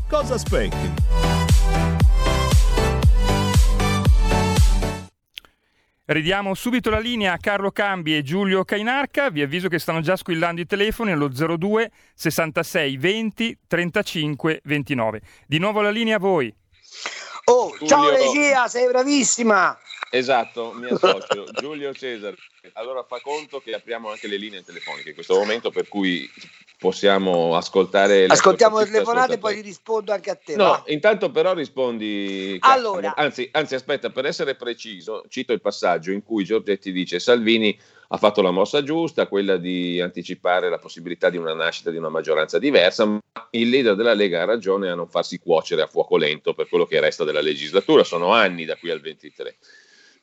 [0.08, 0.94] Cosa aspetti?
[6.06, 9.30] Ridiamo subito la linea a Carlo Cambi e Giulio Cainarca.
[9.30, 15.22] Vi avviso che stanno già squillando i telefoni allo 02 66 20 35 29.
[15.46, 16.56] Di nuovo la linea a voi.
[17.52, 17.88] Oh, Giulio...
[17.88, 19.78] ciao regia, sei bravissima.
[20.10, 21.46] Esatto, mi associo.
[21.60, 22.36] Giulio Cesare.
[22.74, 26.30] Allora fa conto che apriamo anche le linee telefoniche in questo momento, per cui
[26.78, 28.26] possiamo ascoltare.
[28.26, 30.56] Ascoltiamo le telefonate e poi ti rispondo anche a te.
[30.56, 30.84] No, va.
[30.88, 32.58] intanto però rispondi.
[32.62, 33.16] Allora.
[33.16, 37.78] Anzi, anzi, aspetta, per essere preciso, cito il passaggio in cui Giorgetti dice Salvini
[38.14, 42.10] ha fatto la mossa giusta, quella di anticipare la possibilità di una nascita di una
[42.10, 43.22] maggioranza diversa, ma
[43.52, 46.86] il leader della Lega ha ragione a non farsi cuocere a fuoco lento per quello
[46.86, 49.56] che resta della legislatura, sono anni da qui al 23.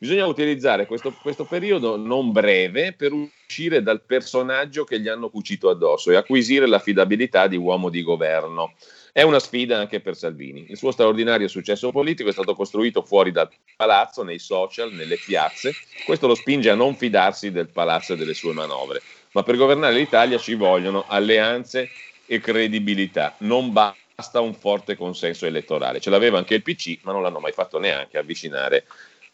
[0.00, 5.70] Bisogna utilizzare questo, questo periodo non breve per uscire dal personaggio che gli hanno cucito
[5.70, 8.74] addosso e acquisire l'affidabilità di uomo di governo.
[9.18, 10.66] È una sfida anche per Salvini.
[10.68, 15.74] Il suo straordinario successo politico è stato costruito fuori dal palazzo, nei social, nelle piazze.
[16.04, 19.02] Questo lo spinge a non fidarsi del palazzo e delle sue manovre.
[19.32, 21.90] Ma per governare l'Italia ci vogliono alleanze
[22.26, 23.34] e credibilità.
[23.38, 25.98] Non basta un forte consenso elettorale.
[25.98, 28.84] Ce l'aveva anche il PC, ma non l'hanno mai fatto neanche avvicinare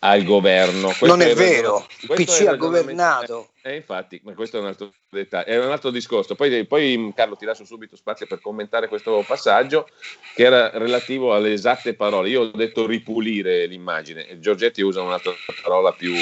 [0.04, 0.88] al governo.
[0.88, 3.48] Questo non è, è vero, il PC ha governato.
[3.62, 6.34] Eh, eh, infatti, ma questo è un altro dettaglio, è un altro discorso.
[6.34, 9.88] Poi, poi, Carlo ti lascio subito spazio per commentare questo passaggio
[10.34, 12.28] che era relativo alle esatte parole.
[12.28, 16.12] Io ho detto ripulire l'immagine, Giorgetti usa un'altra parola più,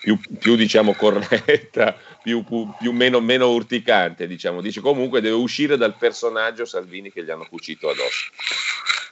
[0.00, 4.62] più, più diciamo corretta, più, più meno, meno, urticante, diciamo.
[4.62, 8.30] Dice comunque deve uscire dal personaggio Salvini che gli hanno cucito addosso.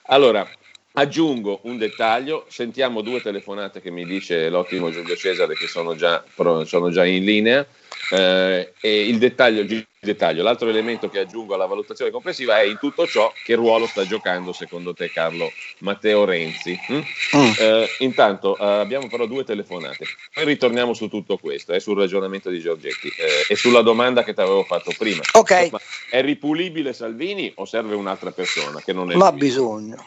[0.07, 0.48] Allora,
[0.94, 6.22] Aggiungo un dettaglio, sentiamo due telefonate che mi dice l'ottimo Giulio Cesare che sono già,
[6.64, 7.66] sono già in linea
[8.11, 12.76] eh, e il dettaglio, il dettaglio, l'altro elemento che aggiungo alla valutazione complessiva è in
[12.78, 16.78] tutto ciò che ruolo sta giocando secondo te Carlo Matteo Renzi.
[16.92, 16.96] Mm?
[16.96, 17.52] Mm.
[17.59, 22.50] Eh, intanto eh, abbiamo però due telefonate, poi ritorniamo su tutto questo, eh, sul ragionamento
[22.50, 25.22] di Giorgetti eh, e sulla domanda che ti avevo fatto prima.
[25.33, 25.70] Ok.
[25.70, 29.14] Ma è ripulibile Salvini o serve un'altra persona che non è...
[29.14, 30.05] Ma ha bisogno.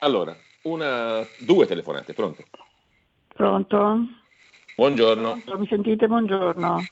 [0.00, 2.44] Allora, una, due telefonate, pronto?
[3.28, 3.98] Pronto?
[4.76, 5.30] Buongiorno.
[5.30, 6.06] Pronto, mi sentite?
[6.06, 6.84] Buongiorno.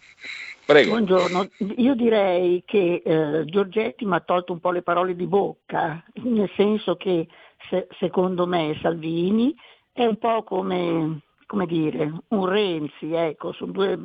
[0.64, 0.90] Prego.
[0.92, 6.02] Buongiorno, io direi che eh, Giorgetti mi ha tolto un po' le parole di bocca,
[6.22, 7.28] nel senso che
[7.68, 9.54] se, secondo me Salvini
[9.92, 13.98] è un po' come, come dire, un Renzi, ecco, sono due,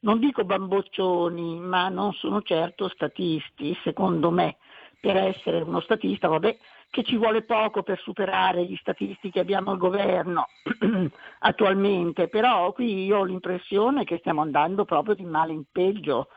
[0.00, 4.56] non dico bamboccioni, ma non sono certo statisti, secondo me.
[5.00, 6.56] Per essere uno statista, vabbè,
[6.90, 10.48] che ci vuole poco per superare gli statisti che abbiamo al governo
[11.40, 16.28] attualmente, però qui io ho l'impressione che stiamo andando proprio di male in peggio.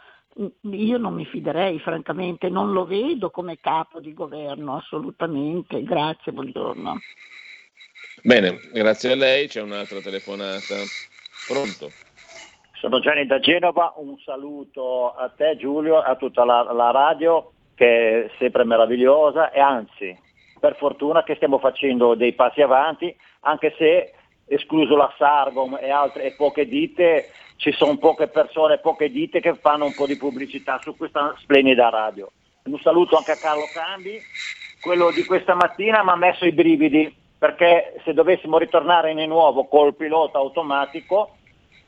[0.62, 5.84] Io non mi fiderei, francamente, non lo vedo come capo di governo, assolutamente.
[5.84, 7.00] Grazie, buongiorno.
[8.24, 9.48] Bene, grazie a lei.
[9.48, 10.76] C'è un'altra telefonata.
[11.48, 11.90] Pronto?
[12.74, 18.26] Sono Gianni da Genova, un saluto a te Giulio, a tutta la, la radio che
[18.26, 20.18] è sempre meravigliosa e anzi
[20.62, 24.14] per fortuna che stiamo facendo dei passi avanti, anche se
[24.46, 29.56] escluso la Sargom e altre e poche ditte, ci sono poche persone, poche ditte che
[29.56, 32.30] fanno un po' di pubblicità su questa splendida radio.
[32.66, 34.20] Un saluto anche a Carlo Cambi
[34.82, 39.66] quello di questa mattina mi ha messo i brividi, perché se dovessimo ritornare di nuovo
[39.66, 41.38] col pilota automatico,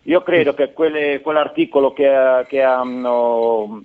[0.04, 3.84] io credo che quelle, quell'articolo che, che hanno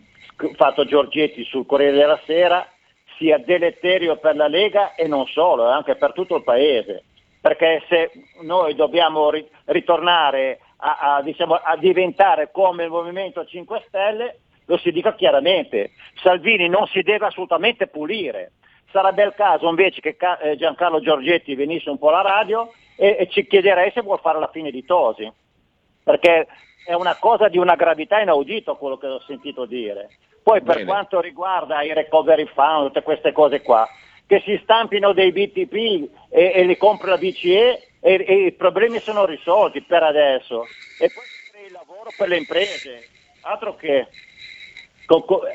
[0.57, 2.66] fatto Giorgetti sul Corriere della Sera
[3.18, 7.04] sia deleterio per la Lega e non solo, anche per tutto il Paese.
[7.40, 8.11] Perché se
[8.42, 9.31] noi dobbiamo
[9.66, 15.92] ritornare a, a, diciamo, a diventare come il Movimento 5 Stelle, lo si dica chiaramente,
[16.22, 18.52] Salvini non si deve assolutamente pulire.
[18.90, 23.28] Sarebbe il caso invece che eh, Giancarlo Giorgetti venisse un po' alla radio e, e
[23.28, 25.31] ci chiederei se vuol fare la fine di Tosi,
[26.02, 26.46] perché
[26.85, 30.09] è una cosa di una gravità inaudita quello che ho sentito dire.
[30.49, 30.87] Poi per Bene.
[30.87, 33.87] quanto riguarda i recovery fund, tutte queste cose qua,
[34.27, 38.99] che si stampino dei BTP e, e li compra la BCE e, e, i problemi
[38.99, 40.65] sono risolti per adesso.
[40.99, 43.09] E poi crea il lavoro per le imprese,
[43.43, 44.07] altro che,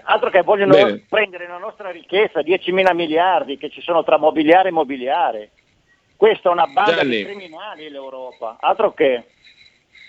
[0.03, 1.03] altro che vogliono Bene.
[1.09, 5.49] prendere la nostra ricchezza, 10 mila miliardi che ci sono tra mobiliare e immobiliare.
[6.15, 7.17] Questa è una banda Gianni.
[7.17, 9.23] di criminali l'Europa, altro che...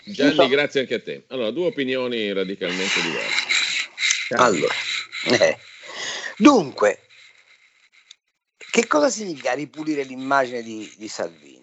[0.04, 0.46] Gianni, so.
[0.46, 1.24] grazie anche a te.
[1.28, 3.63] Allora, due opinioni radicalmente diverse.
[4.30, 4.74] Allora,
[5.26, 5.58] eh.
[6.36, 7.06] dunque,
[8.56, 11.62] che cosa significa ripulire l'immagine di, di Salvini?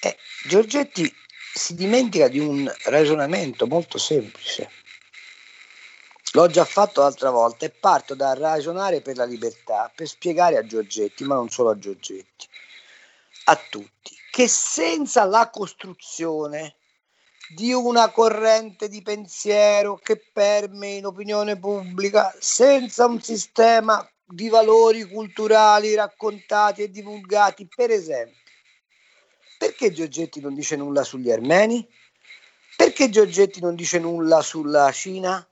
[0.00, 1.12] Eh, Giorgetti
[1.52, 4.70] si dimentica di un ragionamento molto semplice.
[6.32, 10.66] L'ho già fatto l'altra volta e parto da ragionare per la libertà per spiegare a
[10.66, 12.46] Giorgetti, ma non solo a Giorgetti,
[13.44, 16.76] a tutti, che senza la costruzione
[17.48, 25.04] di una corrente di pensiero che permei in opinione pubblica, senza un sistema di valori
[25.04, 28.34] culturali raccontati e divulgati, per esempio,
[29.58, 31.86] perché Giorgetti non dice nulla sugli armeni?
[32.76, 35.46] Perché Giorgetti non dice nulla sulla Cina?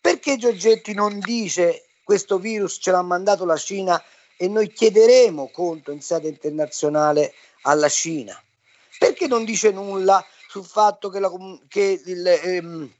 [0.00, 4.02] Perché Giorgetti non dice questo virus ce l'ha mandato la Cina
[4.36, 8.40] e noi chiederemo conto in sede internazionale alla Cina?
[8.98, 11.30] Perché non dice nulla sul fatto che, la,
[11.68, 12.92] che il, ehm,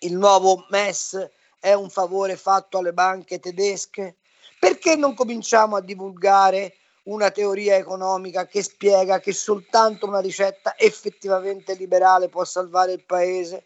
[0.00, 1.26] il nuovo MES
[1.58, 4.16] è un favore fatto alle banche tedesche?
[4.58, 11.72] Perché non cominciamo a divulgare una teoria economica che spiega che soltanto una ricetta effettivamente
[11.76, 13.64] liberale può salvare il paese?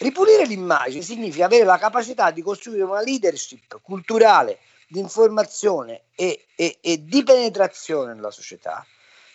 [0.00, 6.76] Ripulire l'immagine significa avere la capacità di costruire una leadership culturale, di informazione e, e,
[6.82, 8.84] e di penetrazione nella società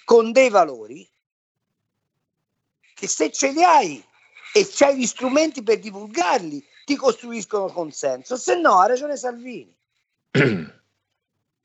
[0.06, 1.10] con dei valori
[3.04, 4.02] che se ce li hai
[4.54, 8.38] e c'hai gli strumenti per divulgarli, ti costruiscono consenso.
[8.38, 9.76] Se no, ha ragione Salvini.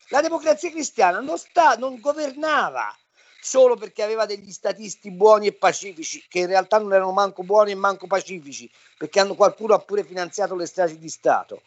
[0.08, 2.92] La democrazia cristiana non, sta, non governava
[3.40, 7.70] solo perché aveva degli statisti buoni e pacifici, che in realtà non erano manco buoni
[7.70, 11.62] e manco pacifici, perché hanno, qualcuno ha pure finanziato le stragi di Stato,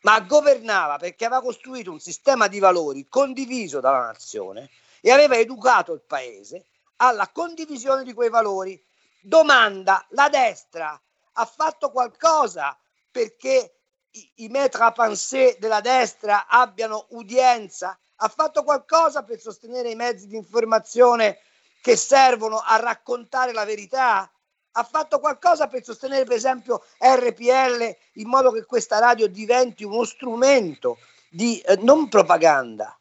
[0.00, 5.92] ma governava perché aveva costruito un sistema di valori condiviso dalla nazione e aveva educato
[5.92, 6.64] il paese
[6.98, 8.80] alla condivisione di quei valori.
[9.20, 11.00] Domanda, la destra
[11.32, 12.76] ha fatto qualcosa
[13.10, 13.78] perché
[14.10, 17.98] i, i maître à penser della destra abbiano udienza?
[18.16, 21.38] Ha fatto qualcosa per sostenere i mezzi di informazione
[21.80, 24.30] che servono a raccontare la verità?
[24.72, 30.04] Ha fatto qualcosa per sostenere, per esempio, RPL in modo che questa radio diventi uno
[30.04, 30.98] strumento
[31.30, 32.96] di eh, non propaganda,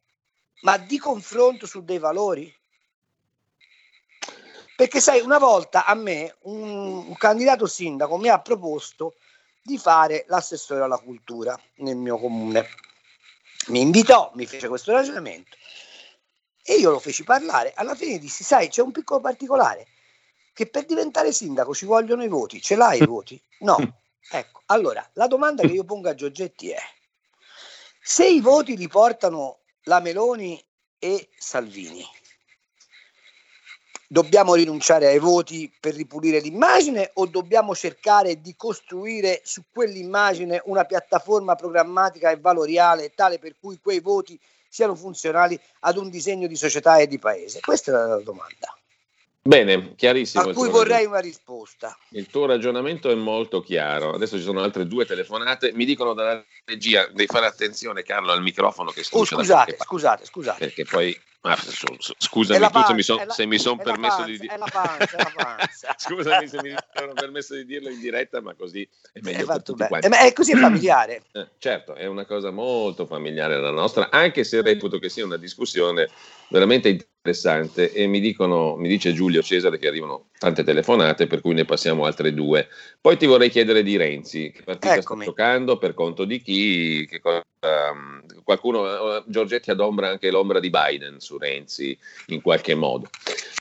[0.61, 2.53] ma di confronto su dei valori?
[4.77, 9.15] Perché sai, una volta a me un, un candidato sindaco mi ha proposto
[9.59, 12.63] di fare l'assessore alla cultura nel mio comune.
[13.69, 15.57] Mi invitò, mi fece questo ragionamento
[16.61, 17.73] e io lo feci parlare.
[17.75, 19.87] Alla fine dissi, sai, c'è un piccolo particolare,
[20.53, 22.61] che per diventare sindaco ci vogliono i voti.
[22.61, 23.41] Ce l'hai i voti?
[23.61, 23.77] No.
[24.29, 26.79] Ecco, allora, la domanda che io pongo a Giorgetti è,
[27.99, 30.63] se i voti li portano la Meloni
[30.99, 32.05] e Salvini,
[34.07, 40.85] dobbiamo rinunciare ai voti per ripulire l'immagine o dobbiamo cercare di costruire su quell'immagine una
[40.85, 44.39] piattaforma programmatica e valoriale tale per cui quei voti
[44.69, 47.59] siano funzionali ad un disegno di società e di paese?
[47.59, 48.77] Questa è la domanda.
[49.47, 50.49] Bene, chiarissimo.
[50.49, 51.97] A cui vorrei una risposta.
[52.09, 54.13] Il tuo ragionamento è molto chiaro.
[54.13, 55.71] Adesso ci sono altre due telefonate.
[55.71, 60.25] Mi dicono dalla regia, devi fare attenzione Carlo al microfono che sto oh, scusate, scusate,
[60.25, 60.59] scusate.
[60.59, 64.57] Perché poi Ah, scusami tu se mi, so, se mi sono permesso panza, di dire
[65.97, 69.85] scusami se mi sono permesso di dirlo in diretta ma così è meglio per tutti
[69.87, 70.07] quanti.
[70.07, 74.61] Eh, è così familiare eh, certo è una cosa molto familiare la nostra anche se
[74.63, 76.09] reputo che sia una discussione
[76.49, 81.53] veramente interessante e mi dicono mi dice Giulio Cesare che arrivano tante telefonate per cui
[81.53, 82.67] ne passiamo altre due
[82.99, 85.21] poi ti vorrei chiedere di Renzi che partita Eccomi.
[85.21, 90.69] sta giocando per conto di chi che cosa Um, qualcuno, Giorgetti adombra anche l'ombra di
[90.69, 91.97] Biden su Renzi
[92.27, 93.09] in qualche modo.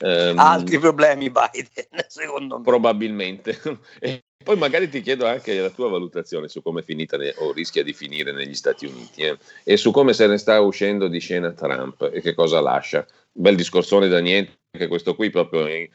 [0.01, 2.63] Um, Altri problemi Biden, secondo me.
[2.63, 3.59] Probabilmente.
[3.99, 7.51] e poi magari ti chiedo anche la tua valutazione su come è finita ne- o
[7.51, 11.19] rischia di finire negli Stati Uniti eh, e su come se ne sta uscendo di
[11.19, 13.05] scena Trump e che cosa lascia.
[13.29, 15.89] Bel discorsone da niente, che questo qui proprio in,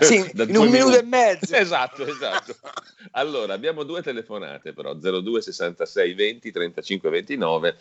[0.00, 1.54] sì, in un minuto e mezzo.
[1.54, 2.54] esatto, esatto.
[3.12, 7.76] Allora, abbiamo due telefonate però, 02 66 20 35 29.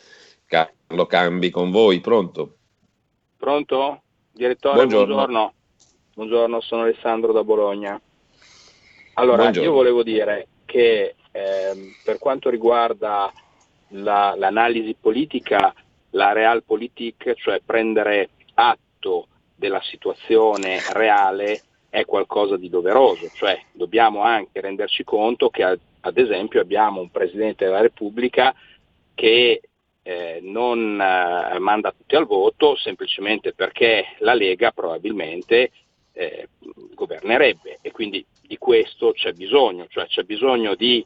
[0.46, 2.58] Carlo Cambi con voi, pronto?
[3.38, 4.02] Pronto?
[4.32, 5.14] Direttore, buongiorno.
[5.14, 5.54] buongiorno.
[6.14, 8.00] Buongiorno, sono Alessandro da Bologna.
[9.14, 9.70] Allora, buongiorno.
[9.70, 13.32] io volevo dire che eh, per quanto riguarda
[13.90, 15.74] la, l'analisi politica,
[16.12, 19.28] la realpolitik, cioè prendere atto
[19.62, 26.62] della situazione reale, è qualcosa di doveroso, cioè dobbiamo anche renderci conto che ad esempio
[26.62, 28.56] abbiamo un Presidente della Repubblica
[29.14, 29.62] che
[30.02, 35.70] eh, non eh, manda tutti al voto semplicemente perché la Lega probabilmente
[36.14, 36.50] eh,
[36.96, 41.06] governerebbe e quindi di questo c'è bisogno, cioè c'è bisogno di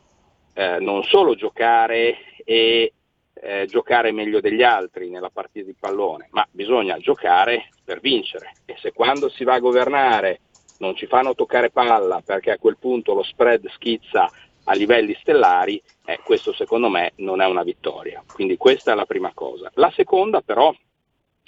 [0.53, 2.93] eh, non solo giocare e
[3.33, 8.75] eh, giocare meglio degli altri nella partita di pallone, ma bisogna giocare per vincere e
[8.81, 10.41] se quando si va a governare
[10.79, 14.29] non ci fanno toccare palla perché a quel punto lo spread schizza
[14.65, 18.23] a livelli stellari, eh, questo secondo me non è una vittoria.
[18.31, 19.71] Quindi questa è la prima cosa.
[19.75, 20.73] La seconda però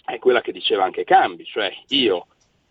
[0.05, 2.27] è quella che diceva anche Cambi, cioè io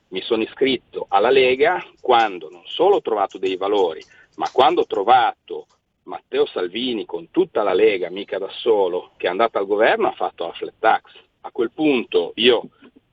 [0.09, 4.03] mi sono iscritto alla Lega quando non solo ho trovato dei valori,
[4.37, 5.67] ma quando ho trovato
[6.05, 10.13] Matteo Salvini con tutta la Lega, mica da solo, che è andato al governo ha
[10.13, 11.03] fatto la flat tax.
[11.41, 12.69] A quel punto io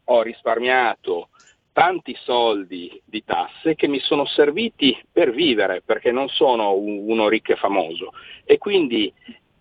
[0.06, 1.30] ho risparmiato
[1.74, 7.54] tanti soldi di tasse che mi sono serviti per vivere, perché non sono uno ricco
[7.54, 8.12] e famoso.
[8.45, 9.12] E quindi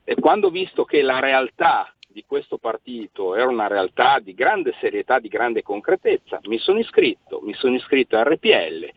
[0.04, 4.74] eh, quando ho visto che la realtà di questo partito era una realtà di grande
[4.78, 8.90] serietà, di grande concretezza, mi sono iscritto, mi sono iscritto a RPL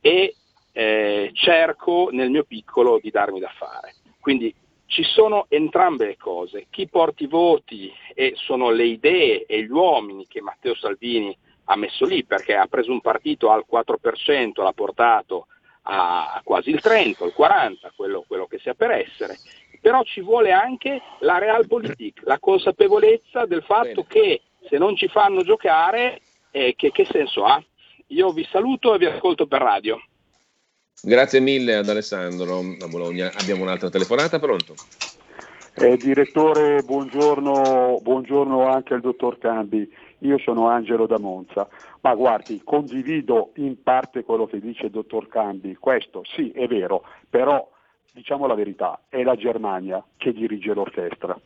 [0.00, 0.34] e
[0.72, 3.94] eh, cerco nel mio piccolo di darmi da fare.
[4.20, 4.52] Quindi
[4.86, 9.70] ci sono entrambe le cose, chi porta i voti e sono le idee e gli
[9.70, 14.72] uomini che Matteo Salvini ha messo lì perché ha preso un partito al 4%, l'ha
[14.72, 15.46] portato
[15.88, 19.36] a quasi il 30, il 40, quello, quello che sia per essere,
[19.80, 24.06] però ci vuole anche la realpolitik, la consapevolezza del fatto Bene.
[24.08, 26.20] che se non ci fanno giocare,
[26.50, 27.62] eh, che, che senso ha?
[28.08, 30.00] Io vi saluto e vi ascolto per radio.
[31.02, 33.30] Grazie mille ad Alessandro da Bologna.
[33.38, 34.74] Abbiamo un'altra telefonata, pronto?
[35.74, 39.86] Eh, direttore, buongiorno, buongiorno anche al dottor Cambi.
[40.20, 41.68] Io sono Angelo da Monza,
[42.00, 47.02] ma guardi, condivido in parte quello che dice il dottor Cambi, questo sì è vero,
[47.28, 47.70] però
[48.12, 51.38] diciamo la verità, è la Germania che dirige l'orchestra.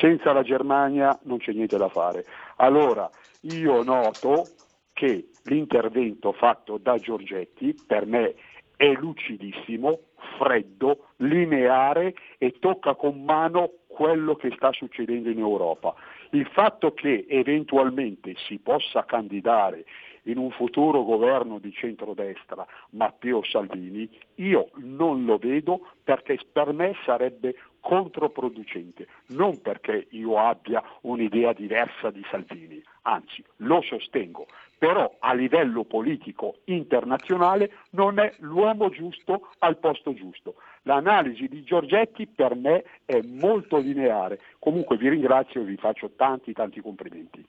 [0.00, 2.24] Senza la Germania non c'è niente da fare.
[2.56, 3.08] Allora,
[3.42, 4.46] io noto
[4.94, 8.34] che l'intervento fatto da Giorgetti per me
[8.76, 10.00] è lucidissimo,
[10.38, 15.94] freddo, lineare e tocca con mano quello che sta succedendo in Europa.
[16.30, 19.84] Il fatto che eventualmente si possa candidare
[20.24, 26.94] in un futuro governo di centrodestra Matteo Salvini, io non lo vedo perché per me
[27.04, 34.46] sarebbe controproducente, non perché io abbia un'idea diversa di Salvini, anzi lo sostengo,
[34.84, 40.56] però a livello politico internazionale non è l'uomo giusto al posto giusto.
[40.82, 44.38] L'analisi di Giorgetti per me è molto lineare.
[44.58, 47.42] Comunque vi ringrazio e vi faccio tanti tanti complimenti.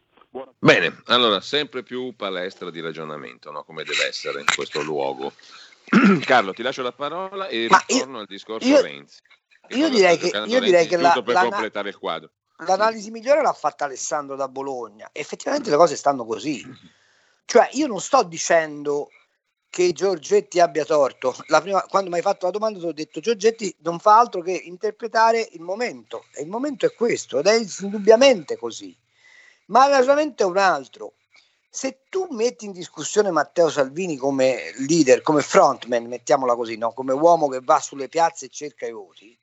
[0.59, 3.63] Bene, allora sempre più palestra di ragionamento, no?
[3.65, 5.33] come deve essere in questo luogo.
[6.23, 9.19] Carlo, ti lascio la parola e Ma ritorno io, al discorso io, Renzi.
[9.71, 12.29] Io direi, che, io direi che, la, per la, completare il quadro.
[12.65, 15.09] l'analisi migliore l'ha fatta Alessandro da Bologna.
[15.11, 17.03] Effettivamente le cose stanno così.
[17.45, 19.09] Cioè, io non sto dicendo
[19.69, 21.35] che Giorgetti abbia torto.
[21.45, 24.53] Prima, quando mi hai fatto la domanda ti ho detto Giorgetti non fa altro che
[24.53, 28.97] interpretare il momento e il momento è questo ed è indubbiamente così.
[29.67, 31.15] Ma il ragionamento è un altro.
[31.69, 36.93] Se tu metti in discussione Matteo Salvini come leader, come frontman, mettiamola così, no?
[36.93, 39.37] come uomo che va sulle piazze e cerca i voti,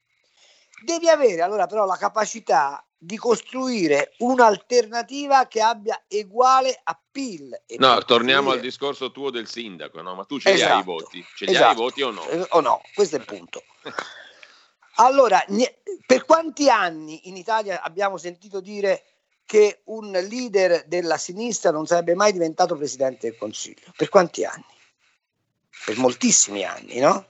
[0.82, 7.60] devi avere allora però la capacità di costruire un'alternativa che abbia uguale appeal.
[7.78, 10.14] no, torniamo al discorso tuo del sindaco, no?
[10.14, 11.26] ma tu ce esatto, li hai i esatto, voti?
[11.34, 11.66] Ce li esatto.
[11.66, 12.28] hai i voti o no?
[12.28, 13.62] Eh, o no, questo è il punto.
[14.96, 15.42] Allora,
[16.04, 19.04] per quanti anni in Italia abbiamo sentito dire
[19.46, 23.90] che un leader della sinistra non sarebbe mai diventato presidente del Consiglio.
[23.96, 24.66] Per quanti anni?
[25.86, 27.26] Per moltissimi anni, no?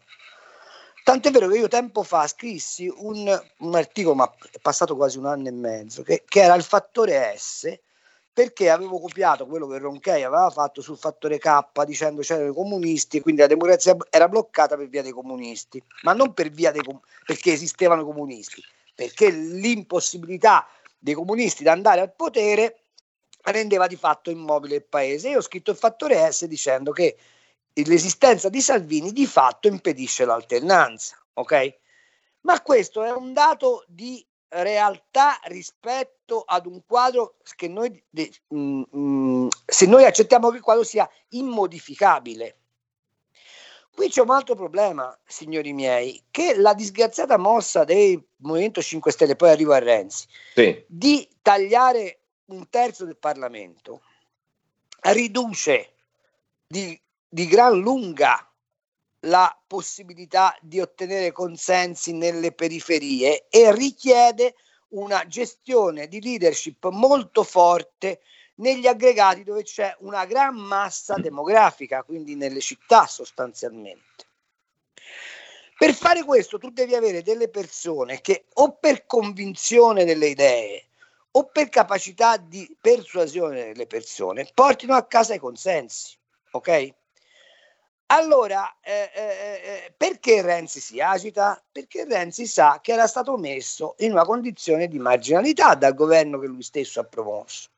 [1.04, 5.26] Tant'è vero che io tempo fa scrissi un, un articolo, ma è passato quasi un
[5.26, 7.76] anno e mezzo, che, che, era il fattore S,
[8.32, 13.20] perché avevo copiato quello che Ronchey aveva fatto sul fattore K dicendo c'erano i comunisti,
[13.20, 16.82] quindi la democrazia era bloccata per via dei comunisti, ma non per via dei,
[17.26, 18.62] perché esistevano i comunisti,
[18.94, 22.82] perché l'impossibilità dei comunisti di andare al potere
[23.42, 25.30] rendeva di fatto immobile il paese.
[25.30, 27.16] Io ho scritto il fattore S dicendo che
[27.74, 31.78] l'esistenza di Salvini di fatto impedisce l'alternanza, ok?
[32.42, 38.02] Ma questo è un dato di realtà rispetto ad un quadro che noi,
[38.54, 42.56] mm, mm, se noi accettiamo che il quadro sia immodificabile.
[43.94, 49.36] Qui c'è un altro problema, signori miei, che la disgraziata mossa del Movimento 5 Stelle,
[49.36, 50.82] poi arrivo a Renzi, sì.
[50.86, 54.02] di tagliare un terzo del Parlamento
[55.02, 55.92] riduce
[56.66, 56.98] di
[57.34, 58.46] di gran lunga
[59.20, 64.54] la possibilità di ottenere consensi nelle periferie e richiede
[64.88, 68.20] una gestione di leadership molto forte
[68.56, 74.26] negli aggregati dove c'è una gran massa demografica, quindi nelle città sostanzialmente.
[75.78, 80.84] Per fare questo tu devi avere delle persone che o per convinzione delle idee
[81.30, 86.14] o per capacità di persuasione delle persone portino a casa i consensi,
[86.50, 87.00] ok?
[88.12, 91.62] Allora, eh, eh, eh, perché Renzi si agita?
[91.72, 96.46] Perché Renzi sa che era stato messo in una condizione di marginalità dal governo che
[96.46, 97.70] lui stesso ha promosso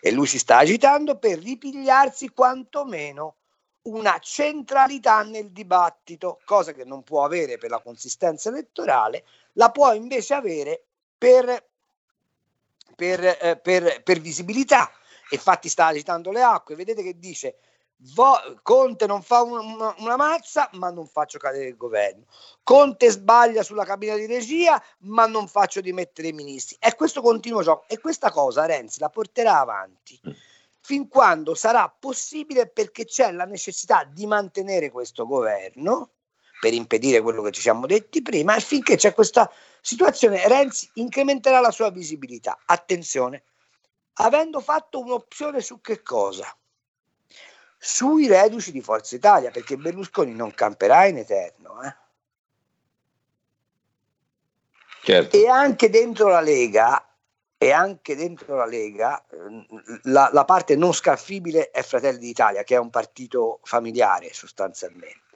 [0.00, 3.36] e lui si sta agitando per ripigliarsi quantomeno
[3.82, 9.92] una centralità nel dibattito, cosa che non può avere per la consistenza elettorale, la può
[9.92, 11.68] invece avere per,
[12.96, 14.90] per, eh, per, per visibilità.
[15.30, 17.58] Infatti sta agitando le acque, vedete che dice
[18.14, 22.26] Vo- Conte non fa una, una, mazza, ma non faccio cadere il governo.
[22.62, 26.76] Conte sbaglia sulla cabina di regia, ma non faccio dimettere i ministri.
[26.78, 27.86] È questo continuo gioco.
[27.88, 30.30] E questa cosa Renzi la porterà avanti mm.
[30.80, 36.10] fin quando sarà possibile, perché c'è la necessità di mantenere questo governo
[36.60, 38.54] per impedire quello che ci siamo detti prima.
[38.54, 42.56] E finché c'è questa situazione, Renzi incrementerà la sua visibilità.
[42.64, 43.42] Attenzione,
[44.14, 46.46] avendo fatto un'opzione su che cosa?
[47.78, 51.82] Sui reduci di Forza Italia, perché Berlusconi non camperà in eterno.
[51.82, 51.94] Eh?
[55.04, 55.36] Certo.
[55.36, 57.02] E anche dentro la Lega,
[57.56, 59.24] e anche dentro la Lega,
[60.02, 65.26] la, la parte non scaffibile è Fratelli d'Italia, che è un partito familiare sostanzialmente.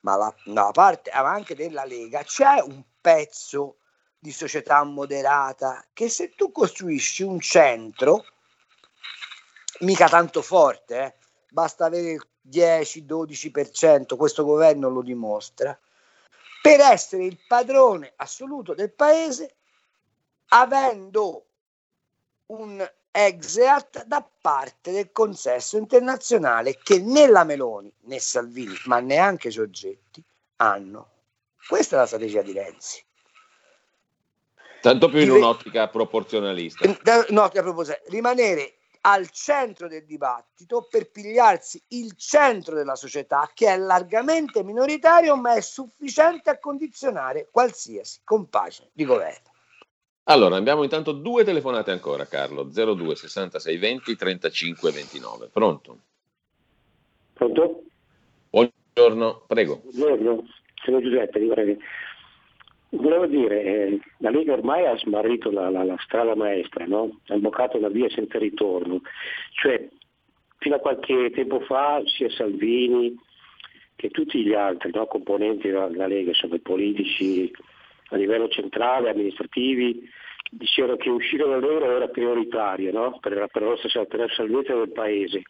[0.00, 3.78] Ma la, la parte anche della Lega c'è un pezzo
[4.18, 8.24] di società moderata che se tu costruisci un centro,
[9.80, 11.14] mica tanto forte, eh,
[11.50, 15.78] basta avere il 10-12%, questo governo lo dimostra,
[16.60, 19.56] per essere il padrone assoluto del paese,
[20.48, 21.44] avendo
[22.46, 29.50] un exeat da parte del consesso internazionale che né la Meloni né Salvini, ma neanche
[29.50, 30.22] Giorgetti
[30.56, 31.10] hanno.
[31.66, 33.04] Questa è la strategia di Renzi.
[34.80, 36.86] Tanto più in un'ottica proporzionalista.
[37.28, 38.10] Un'ottica proporzionalista.
[38.10, 38.77] Rimanere
[39.10, 45.54] al centro del dibattito per pigliarsi il centro della società che è largamente minoritario ma
[45.54, 49.50] è sufficiente a condizionare qualsiasi compagine di governo.
[50.24, 55.48] Allora, abbiamo intanto due telefonate ancora, Carlo, 02 66 20 35 29.
[55.50, 55.98] Pronto?
[57.32, 57.82] Pronto?
[58.50, 59.80] Buongiorno, prego.
[59.84, 60.44] Buongiorno,
[60.84, 61.78] sono Giuseppe di Breve.
[62.90, 67.20] Volevo dire, eh, la Lega ormai ha smarrito la, la, la strada maestra, no?
[67.26, 69.02] ha imboccato una via senza ritorno.
[69.52, 69.88] Cioè,
[70.58, 73.14] fino a qualche tempo fa sia Salvini
[73.94, 77.50] che tutti gli altri no, componenti della, della Lega, insomma i politici
[78.10, 80.08] a livello centrale, amministrativi,
[80.50, 83.18] dicevano che uscire dall'euro era prioritario no?
[83.20, 85.42] per, la, per la nostra per la salvezza del Paese.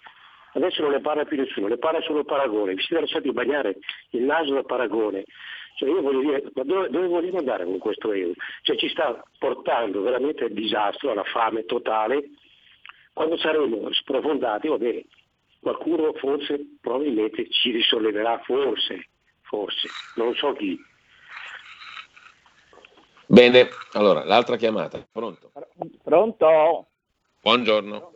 [0.55, 2.75] Adesso non ne parla più nessuno, ne parla solo Paragone.
[2.75, 3.77] Vi siete lasciati bagnare
[4.11, 5.25] il naso da Paragone.
[5.79, 8.33] Cioè io voglio dire, ma dove, dove vogliamo andare con questo euro?
[8.63, 12.31] Cioè ci sta portando veramente al disastro, alla fame totale.
[13.13, 15.05] Quando saremo sprofondati, va bene,
[15.61, 19.07] qualcuno forse probabilmente ci risolleverà, forse,
[19.43, 20.77] forse, non so chi.
[23.27, 25.53] Bene, allora l'altra chiamata, pronto?
[26.03, 26.87] Pronto?
[27.41, 28.13] Buongiorno.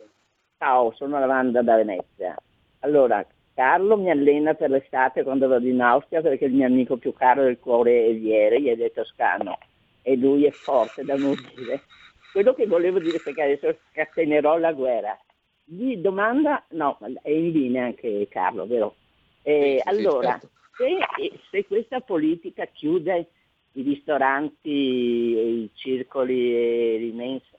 [0.57, 2.35] Ciao, sono Lavanda da Venezia.
[2.79, 7.13] Allora, Carlo mi allena per l'estate quando vado in Austria perché il mio amico più
[7.13, 9.57] caro del cuore è Vieri ed è toscano
[10.01, 11.83] e lui è forte da morire.
[12.31, 15.17] Quello che volevo dire perché adesso scatenerò la guerra.
[15.63, 18.95] Di domanda, no, è in linea anche Carlo, vero?
[19.43, 20.49] Eh, sì, allora, certo.
[20.75, 23.27] se, se questa politica chiude
[23.73, 27.57] i ristoranti, i circoli e l'immensa,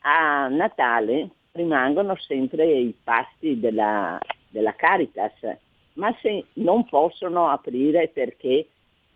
[0.00, 4.18] a Natale rimangono sempre i pasti della,
[4.58, 5.34] della Caritas,
[5.94, 8.68] ma se non possono aprire perché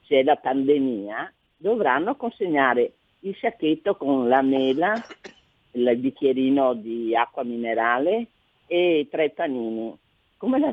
[0.07, 4.95] c'è la pandemia, dovranno consegnare il sacchetto con la mela,
[5.73, 8.27] il bicchierino di acqua minerale
[8.67, 9.97] e tre panini.
[10.37, 10.73] Come la,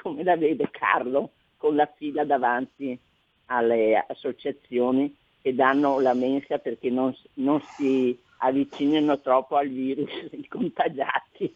[0.00, 2.98] come la vede Carlo con la fila davanti
[3.46, 10.46] alle associazioni che danno la mensa perché non, non si avvicinino troppo al virus i
[10.46, 11.54] contagiati.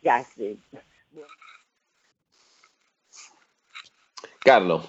[0.00, 0.56] Grazie.
[4.38, 4.88] Carlo.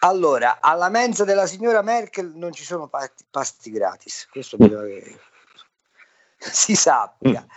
[0.00, 5.18] Allora, alla mensa della signora Merkel non ci sono pasti, pasti gratis, questo bisogna che
[6.52, 7.42] si sappia.
[7.42, 7.48] Mm.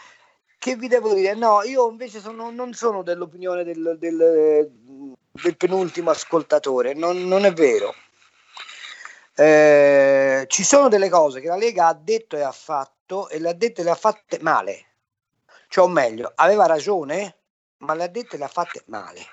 [0.57, 1.35] Che vi devo dire?
[1.35, 4.71] No, io invece sono, non sono dell'opinione del, del,
[5.29, 7.93] del penultimo ascoltatore, non, non è vero.
[9.35, 13.49] Eh, ci sono delle cose che la Lega ha detto e ha fatto e le
[13.49, 14.86] ha dette e le ha fatte male.
[15.67, 17.37] Cioè, o meglio, aveva ragione,
[17.77, 19.25] ma le ha dette e le ha fatte male.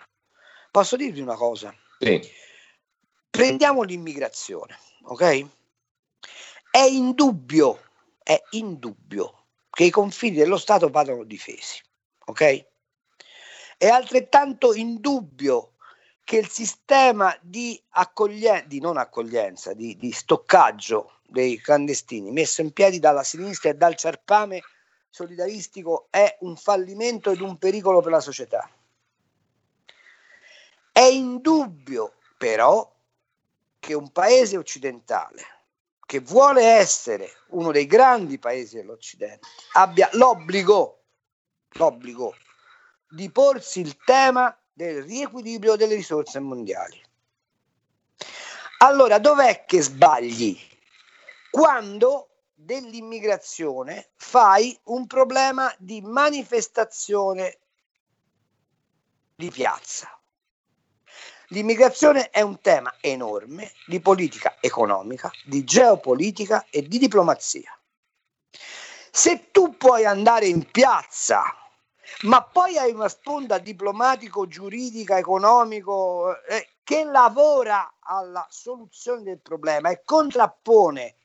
[0.71, 1.75] Posso dirvi una cosa?
[1.99, 2.21] Sì.
[3.31, 5.47] Prendiamo l'immigrazione, ok?
[6.71, 7.81] È indubbio,
[8.23, 11.81] è indubbio che i confini dello Stato vadano difesi,
[12.27, 12.67] ok?
[13.77, 15.75] È altrettanto indubbio
[16.25, 22.73] che il sistema di, accoglienza, di non accoglienza, di, di stoccaggio dei clandestini messo in
[22.73, 24.63] piedi dalla sinistra e dal ciarpame
[25.15, 28.69] solidaristico è un fallimento ed un pericolo per la società.
[30.91, 32.93] È indubbio però
[33.79, 35.43] che un paese occidentale
[36.05, 41.03] che vuole essere uno dei grandi paesi dell'Occidente abbia l'obbligo,
[41.75, 42.35] l'obbligo
[43.09, 47.01] di porsi il tema del riequilibrio delle risorse mondiali.
[48.79, 50.59] Allora, dov'è che sbagli?
[51.53, 57.59] Quando dell'immigrazione fai un problema di manifestazione
[59.35, 60.09] di piazza.
[61.49, 67.79] L'immigrazione è un tema enorme di politica economica, di geopolitica e di diplomazia.
[69.11, 71.45] Se tu puoi andare in piazza
[72.23, 79.91] ma poi hai una sponda diplomatico, giuridica, economico eh, che lavora alla soluzione del problema
[79.91, 81.17] e contrappone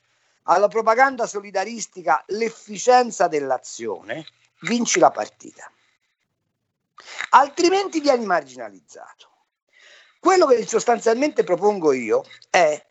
[0.50, 4.26] alla propaganda solidaristica l'efficienza dell'azione,
[4.62, 5.70] vinci la partita.
[7.30, 9.28] Altrimenti vieni marginalizzato.
[10.18, 12.84] Quello che sostanzialmente propongo io è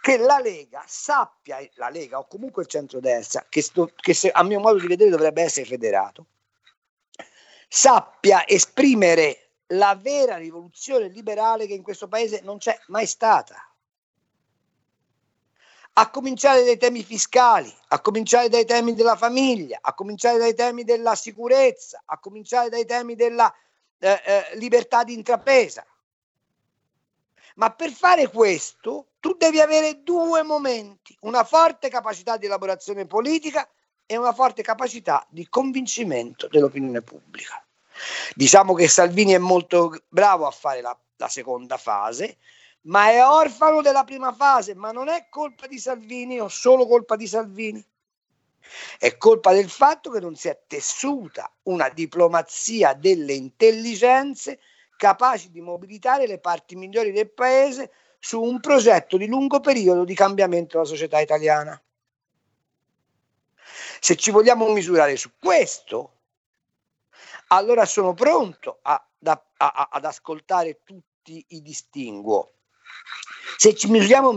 [0.00, 4.42] che la Lega sappia, la Lega o comunque il centrodestra, che, sto, che se, a
[4.42, 6.26] mio modo di vedere dovrebbe essere federato,
[7.68, 13.71] sappia esprimere la vera rivoluzione liberale che in questo paese non c'è mai stata.
[15.94, 20.84] A cominciare dai temi fiscali, a cominciare dai temi della famiglia, a cominciare dai temi
[20.84, 23.52] della sicurezza, a cominciare dai temi della
[23.98, 25.84] eh, eh, libertà di intrapresa.
[27.56, 33.68] Ma per fare questo tu devi avere due momenti, una forte capacità di elaborazione politica
[34.06, 37.62] e una forte capacità di convincimento dell'opinione pubblica.
[38.34, 42.38] Diciamo che Salvini è molto bravo a fare la, la seconda fase,
[42.82, 47.16] ma è orfano della prima fase, ma non è colpa di Salvini o solo colpa
[47.16, 47.84] di Salvini.
[48.98, 54.60] È colpa del fatto che non si è tessuta una diplomazia delle intelligenze
[54.96, 60.14] capaci di mobilitare le parti migliori del paese su un progetto di lungo periodo di
[60.14, 61.80] cambiamento della società italiana.
[64.00, 66.18] Se ci vogliamo misurare su questo,
[67.48, 72.52] allora sono pronto a, a, a, ad ascoltare tutti i distinguo.
[73.62, 74.34] Se ci misuriamo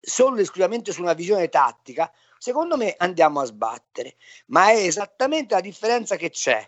[0.00, 2.08] solo e esclusivamente su una visione tattica,
[2.38, 4.14] secondo me andiamo a sbattere,
[4.46, 6.64] ma è esattamente la differenza che c'è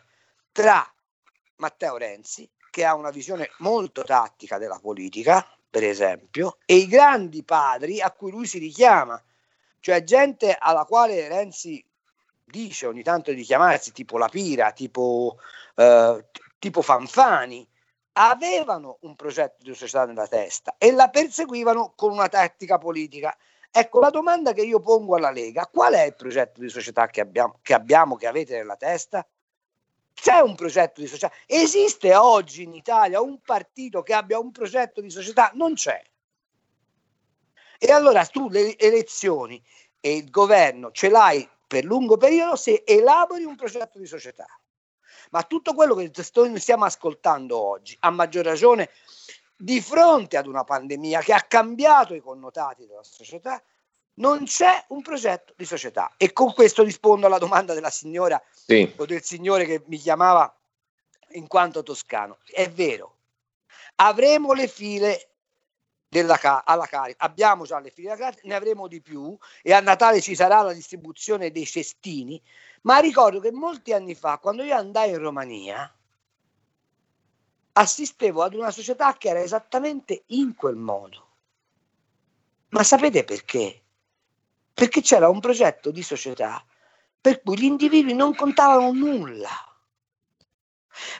[0.50, 0.84] tra
[1.58, 7.44] Matteo Renzi, che ha una visione molto tattica della politica, per esempio, e i grandi
[7.44, 9.22] padri a cui lui si richiama,
[9.78, 11.86] cioè gente alla quale Renzi
[12.44, 15.36] dice ogni tanto di chiamarsi tipo La Pira, tipo,
[15.76, 16.24] eh,
[16.58, 17.64] tipo Fanfani,
[18.12, 23.36] avevano un progetto di società nella testa e la perseguivano con una tattica politica.
[23.70, 27.22] Ecco, la domanda che io pongo alla Lega, qual è il progetto di società che
[27.22, 29.26] abbiamo, che, abbiamo, che avete nella testa?
[30.12, 31.32] C'è un progetto di società?
[31.46, 35.50] Esiste oggi in Italia un partito che abbia un progetto di società?
[35.54, 36.02] Non c'è.
[37.78, 39.60] E allora tu le elezioni
[40.00, 44.46] e il governo ce l'hai per lungo periodo se elabori un progetto di società.
[45.32, 48.90] Ma tutto quello che stiamo ascoltando oggi, a maggior ragione
[49.56, 53.62] di fronte ad una pandemia che ha cambiato i connotati della società,
[54.14, 56.12] non c'è un progetto di società.
[56.18, 58.92] E con questo rispondo alla domanda della signora sì.
[58.96, 60.54] o del signore che mi chiamava
[61.30, 62.36] in quanto toscano.
[62.44, 63.16] È vero,
[63.96, 65.28] avremo le file
[66.08, 69.80] della, alla carica, abbiamo già le file della carica, ne avremo di più e a
[69.80, 72.38] Natale ci sarà la distribuzione dei cestini,
[72.82, 75.94] ma ricordo che molti anni fa, quando io andai in Romania,
[77.72, 81.28] assistevo ad una società che era esattamente in quel modo.
[82.68, 83.82] Ma sapete perché?
[84.72, 86.64] Perché c'era un progetto di società
[87.20, 89.48] per cui gli individui non contavano nulla.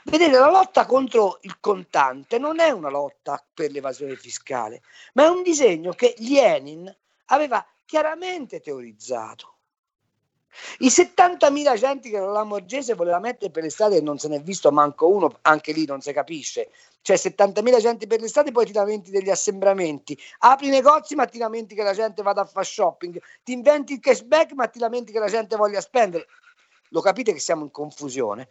[0.03, 4.81] Vedete, la lotta contro il contante non è una lotta per l'evasione fiscale,
[5.13, 6.93] ma è un disegno che Lenin
[7.27, 9.52] aveva chiaramente teorizzato.
[10.79, 14.41] I 70.000 agenti che la Lamorgese voleva mettere per le strade e non se n'è
[14.41, 16.69] visto manco uno, anche lì non si capisce.
[17.01, 20.17] Cioè 70.000 agenti per le strade, poi ti lamenti degli assembramenti.
[20.39, 23.21] Apri negozi, ma ti lamenti che la gente vada a fare shopping.
[23.43, 26.27] Ti inventi il cashback, ma ti lamenti che la gente voglia spendere.
[26.89, 28.49] Lo capite che siamo in confusione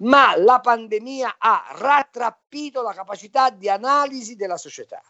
[0.00, 5.02] ma la pandemia ha rattrappito la capacità di analisi della società.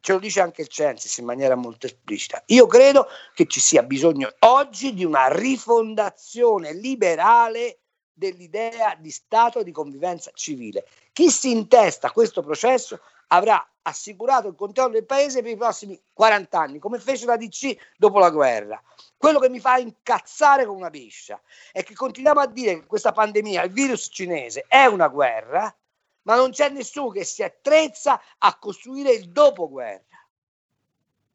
[0.00, 2.42] Ce lo dice anche il Censis in maniera molto esplicita.
[2.46, 7.80] Io credo che ci sia bisogno oggi di una rifondazione liberale
[8.12, 10.86] dell'idea di Stato di convivenza civile.
[11.12, 16.58] Chi si intesta questo processo avrà assicurato il controllo del paese per i prossimi 40
[16.58, 18.82] anni, come fece la DC dopo la guerra.
[19.16, 21.40] Quello che mi fa incazzare come una biscia
[21.72, 25.74] è che continuiamo a dire che questa pandemia, il virus cinese, è una guerra,
[26.28, 30.04] ma non c'è nessuno che si attrezza a costruire il dopoguerra.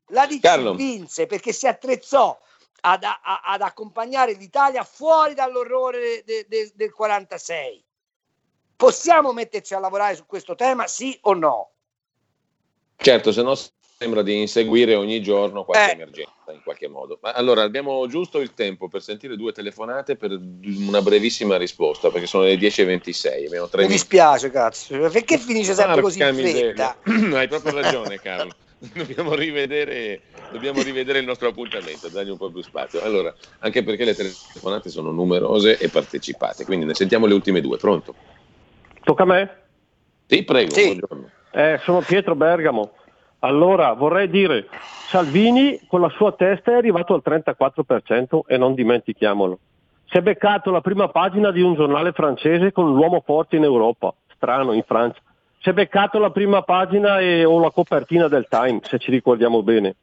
[0.07, 0.75] La DC Carlo.
[0.75, 2.39] vinse perché si attrezzò
[2.81, 7.83] ad, a, ad, accompagnare l'Italia fuori dall'orrore de, de, del 46.
[8.75, 11.71] Possiamo metterci a lavorare su questo tema, sì o no?
[12.97, 13.55] Certo, se no
[13.97, 15.93] sembra di inseguire ogni giorno qualche eh.
[15.93, 17.19] emergenza in qualche modo.
[17.21, 22.27] Ma allora abbiamo giusto il tempo per sentire due telefonate per una brevissima risposta, perché
[22.27, 23.77] sono le 10.26.
[23.77, 26.97] Mi dispiace, cazzo, perché finisce sempre così in fretta?
[27.33, 28.51] Hai proprio ragione, Carlo.
[28.93, 33.01] Dobbiamo rivedere, dobbiamo rivedere, il nostro appuntamento, dargli un po' più spazio.
[33.01, 37.77] Allora, anche perché le telefonate sono numerose e partecipate, quindi ne sentiamo le ultime due.
[37.77, 38.13] Pronto?
[39.01, 39.57] Tocca a me?
[40.27, 40.73] Sì, prego.
[40.73, 40.99] Sì.
[41.53, 42.91] Eh, sono Pietro Bergamo.
[43.43, 44.67] Allora, vorrei dire,
[45.07, 49.59] Salvini con la sua testa è arrivato al 34% e non dimentichiamolo.
[50.05, 54.13] Si è beccato la prima pagina di un giornale francese con l'uomo forte in Europa,
[54.33, 55.19] strano in Francia.
[55.59, 59.61] Si è beccato la prima pagina e, o la copertina del Time, se ci ricordiamo
[59.61, 59.95] bene,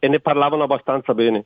[0.00, 1.44] e ne parlavano abbastanza bene.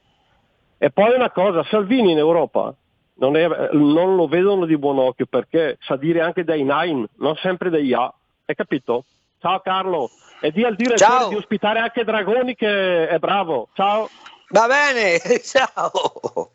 [0.79, 2.75] E poi una cosa, Salvini in Europa
[3.17, 7.37] non, è, non lo vedono di buon occhio perché sa dire anche dei nine, non
[7.37, 8.11] sempre dei A.
[8.47, 9.05] Hai capito?
[9.45, 11.29] Ciao Carlo e di al direttore ciao.
[11.29, 13.69] di ospitare anche Dragoni che è bravo.
[13.75, 14.09] Ciao.
[14.49, 16.53] Va bene, ciao.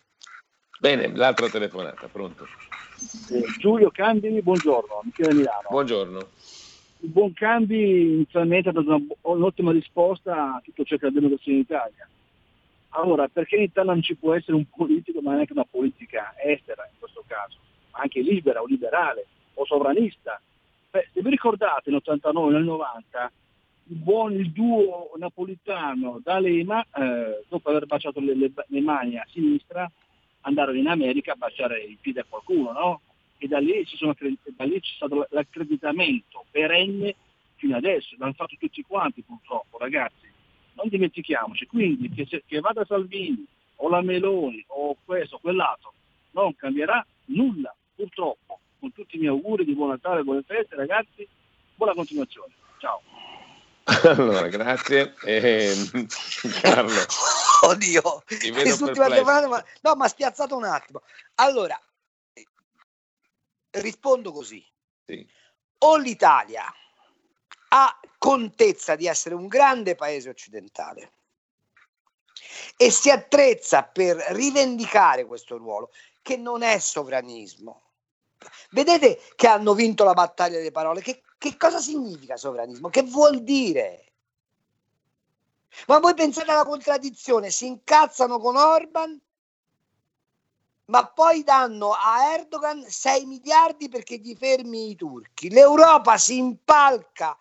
[0.79, 2.47] Bene, l'altra telefonata, pronto.
[3.59, 5.67] Giulio Candini, buongiorno, Michele Milano.
[5.69, 6.17] Buongiorno.
[7.01, 11.19] Il buon Cambi inizialmente ha dato una, un'ottima risposta a tutto ciò che è la
[11.19, 12.09] democrazia in Italia.
[12.93, 16.89] Allora, perché in Italia non ci può essere un politico, ma neanche una politica estera
[16.91, 17.59] in questo caso,
[17.91, 20.41] anche libera o liberale o sovranista?
[20.91, 23.31] Beh, se vi ricordate nell'89 nel 90
[23.89, 29.25] il buon il duo napolitano D'Alema, eh, dopo aver baciato le, le, le, mani a
[29.29, 29.89] sinistra,
[30.41, 33.01] andarono in America a baciare il piede a qualcuno, no?
[33.37, 34.15] E da lì, sono,
[34.55, 37.15] da lì c'è stato l'accreditamento perenne
[37.55, 40.27] fino adesso, l'hanno fatto tutti quanti purtroppo, ragazzi.
[40.73, 43.45] Non dimentichiamoci, quindi che, se, che vada Salvini
[43.77, 45.93] o la Meloni o questo o quell'altro,
[46.31, 48.59] non cambierà nulla, purtroppo.
[48.79, 51.27] Con tutti i miei auguri di buon Natale, buone feste, ragazzi,
[51.75, 52.53] buona continuazione.
[52.79, 53.01] Ciao.
[54.09, 55.15] Allora, grazie.
[55.23, 55.73] Eh,
[56.61, 57.01] Carlo.
[57.65, 61.01] Oddio, quest'ultima telefonata, ma, no, ma spiazzato un attimo.
[61.35, 61.79] Allora,
[63.71, 64.65] rispondo così.
[65.05, 65.27] Sì.
[65.79, 66.63] O l'Italia
[67.69, 71.11] ha contezza di essere un grande paese occidentale
[72.77, 77.88] e si attrezza per rivendicare questo ruolo, che non è sovranismo.
[78.71, 82.89] Vedete che hanno vinto la battaglia delle parole, che che cosa significa sovranismo?
[82.89, 84.11] Che vuol dire?
[85.87, 87.49] Ma voi pensate alla contraddizione?
[87.49, 89.17] Si incazzano con Orban,
[90.85, 95.49] ma poi danno a Erdogan 6 miliardi perché gli fermi i turchi.
[95.49, 97.39] L'Europa si impalca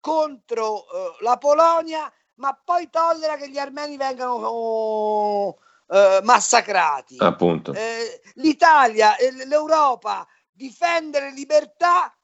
[0.00, 7.16] contro uh, la Polonia, ma poi tollera che gli armeni vengano uh, uh, massacrati.
[7.18, 7.72] Appunto.
[7.72, 9.16] Eh, L'Italia,
[9.46, 12.14] l'Europa difende le libertà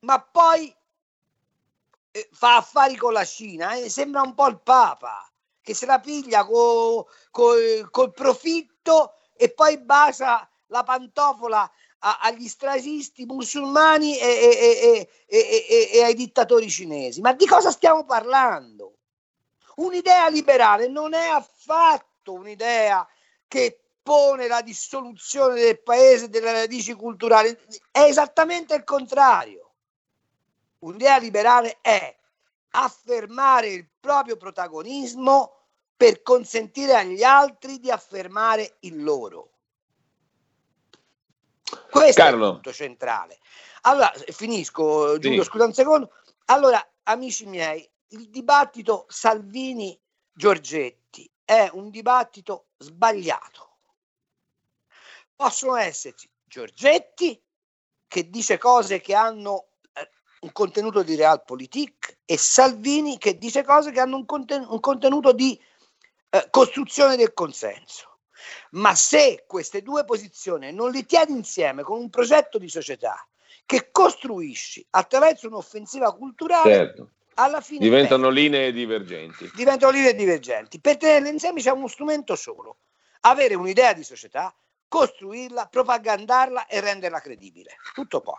[0.00, 0.74] ma poi
[2.12, 6.00] eh, fa affari con la Cina, eh, sembra un po' il Papa che se la
[6.00, 7.52] piglia co, co,
[7.90, 16.14] col profitto e poi basa la pantofola agli strasisti musulmani e, e, e, e ai
[16.14, 17.20] dittatori cinesi.
[17.20, 18.94] Ma di cosa stiamo parlando?
[19.76, 23.06] Un'idea liberale non è affatto un'idea
[23.48, 27.56] che pone la dissoluzione del paese delle radici culturali,
[27.90, 29.72] è esattamente il contrario.
[30.80, 32.16] Un'idea liberale è
[32.70, 35.58] affermare il proprio protagonismo
[35.96, 39.50] per consentire agli altri di affermare il loro.
[41.90, 42.44] Questo Carlo.
[42.44, 43.38] è il punto centrale.
[43.82, 45.48] Allora, finisco, Giulio, sì.
[45.50, 46.12] scusa un secondo.
[46.46, 50.99] Allora, amici miei, il dibattito Salvini-Giorgetti
[51.50, 53.78] è un dibattito sbagliato.
[55.34, 57.42] Possono esserci Giorgetti
[58.06, 60.10] che dice cose che hanno eh,
[60.42, 65.32] un contenuto di realpolitik e Salvini che dice cose che hanno un, conten- un contenuto
[65.32, 65.60] di
[66.28, 68.20] eh, costruzione del consenso.
[68.70, 73.26] Ma se queste due posizioni non li tieni insieme con un progetto di società
[73.66, 77.10] che costruisci attraverso un'offensiva culturale, certo.
[77.34, 79.50] Alla fine diventano beh, linee divergenti.
[79.54, 80.80] Diventano linee divergenti.
[80.80, 82.78] Per tenerle insieme c'è uno strumento solo:
[83.20, 84.54] avere un'idea di società,
[84.88, 87.76] costruirla, propagandarla e renderla credibile.
[87.94, 88.36] Tutto qua.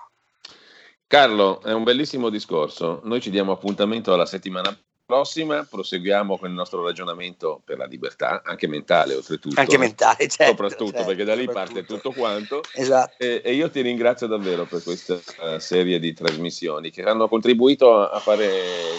[1.08, 3.02] Carlo, è un bellissimo discorso.
[3.04, 4.78] Noi ci diamo appuntamento alla settimana
[5.12, 9.60] prossima proseguiamo con il nostro ragionamento per la libertà, anche mentale oltretutto.
[9.60, 12.62] Anche mentale, certo, Soprattutto certo, perché da lì parte tutto quanto.
[12.76, 13.16] Esatto.
[13.18, 18.10] E, e, io ti ringrazio davvero per questa uh, serie di trasmissioni che hanno contribuito
[18.10, 18.50] a, fare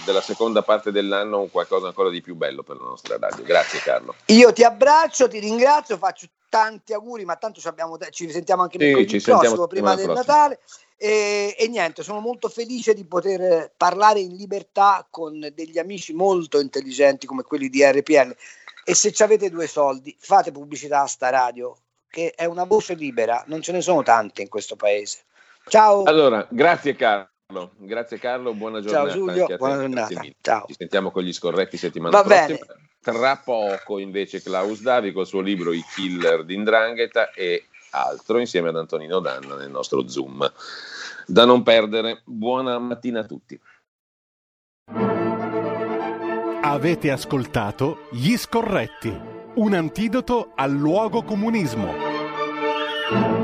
[0.05, 3.43] della seconda parte dell'anno un qualcosa ancora di più bello per la nostra radio.
[3.43, 4.15] Grazie Carlo.
[4.27, 7.59] Io ti abbraccio, ti ringrazio, faccio tanti auguri, ma tanto
[8.11, 10.35] ci sentiamo anche sì, ci prossimo, prima del prossima.
[10.35, 10.61] Natale.
[11.05, 16.61] E, e, niente, sono molto felice di poter parlare in libertà con degli amici molto
[16.61, 18.37] intelligenti come quelli di RPL.
[18.85, 21.77] E se avete due soldi, fate pubblicità a sta radio,
[22.09, 25.25] che è una voce libera, non ce ne sono tante in questo paese.
[25.67, 26.05] Ciao.
[26.05, 27.73] Allora, grazie Carlo.
[27.79, 29.09] Grazie Carlo, buona giornata.
[29.09, 30.23] Ciao Giulio, buona giornata.
[30.41, 30.67] Ciao.
[30.69, 32.47] Ci sentiamo con gli scorretti settimana Va prossima.
[32.47, 32.81] Bene.
[33.01, 38.77] Tra poco invece Klaus Davi col suo libro I killer d'Indrangheta e altro insieme ad
[38.77, 40.49] Antonino Danna nel nostro Zoom.
[41.27, 43.61] Da non perdere, buona mattina a tutti.
[46.63, 49.15] Avete ascoltato Gli Scorretti,
[49.57, 53.42] un antidoto al luogo comunismo.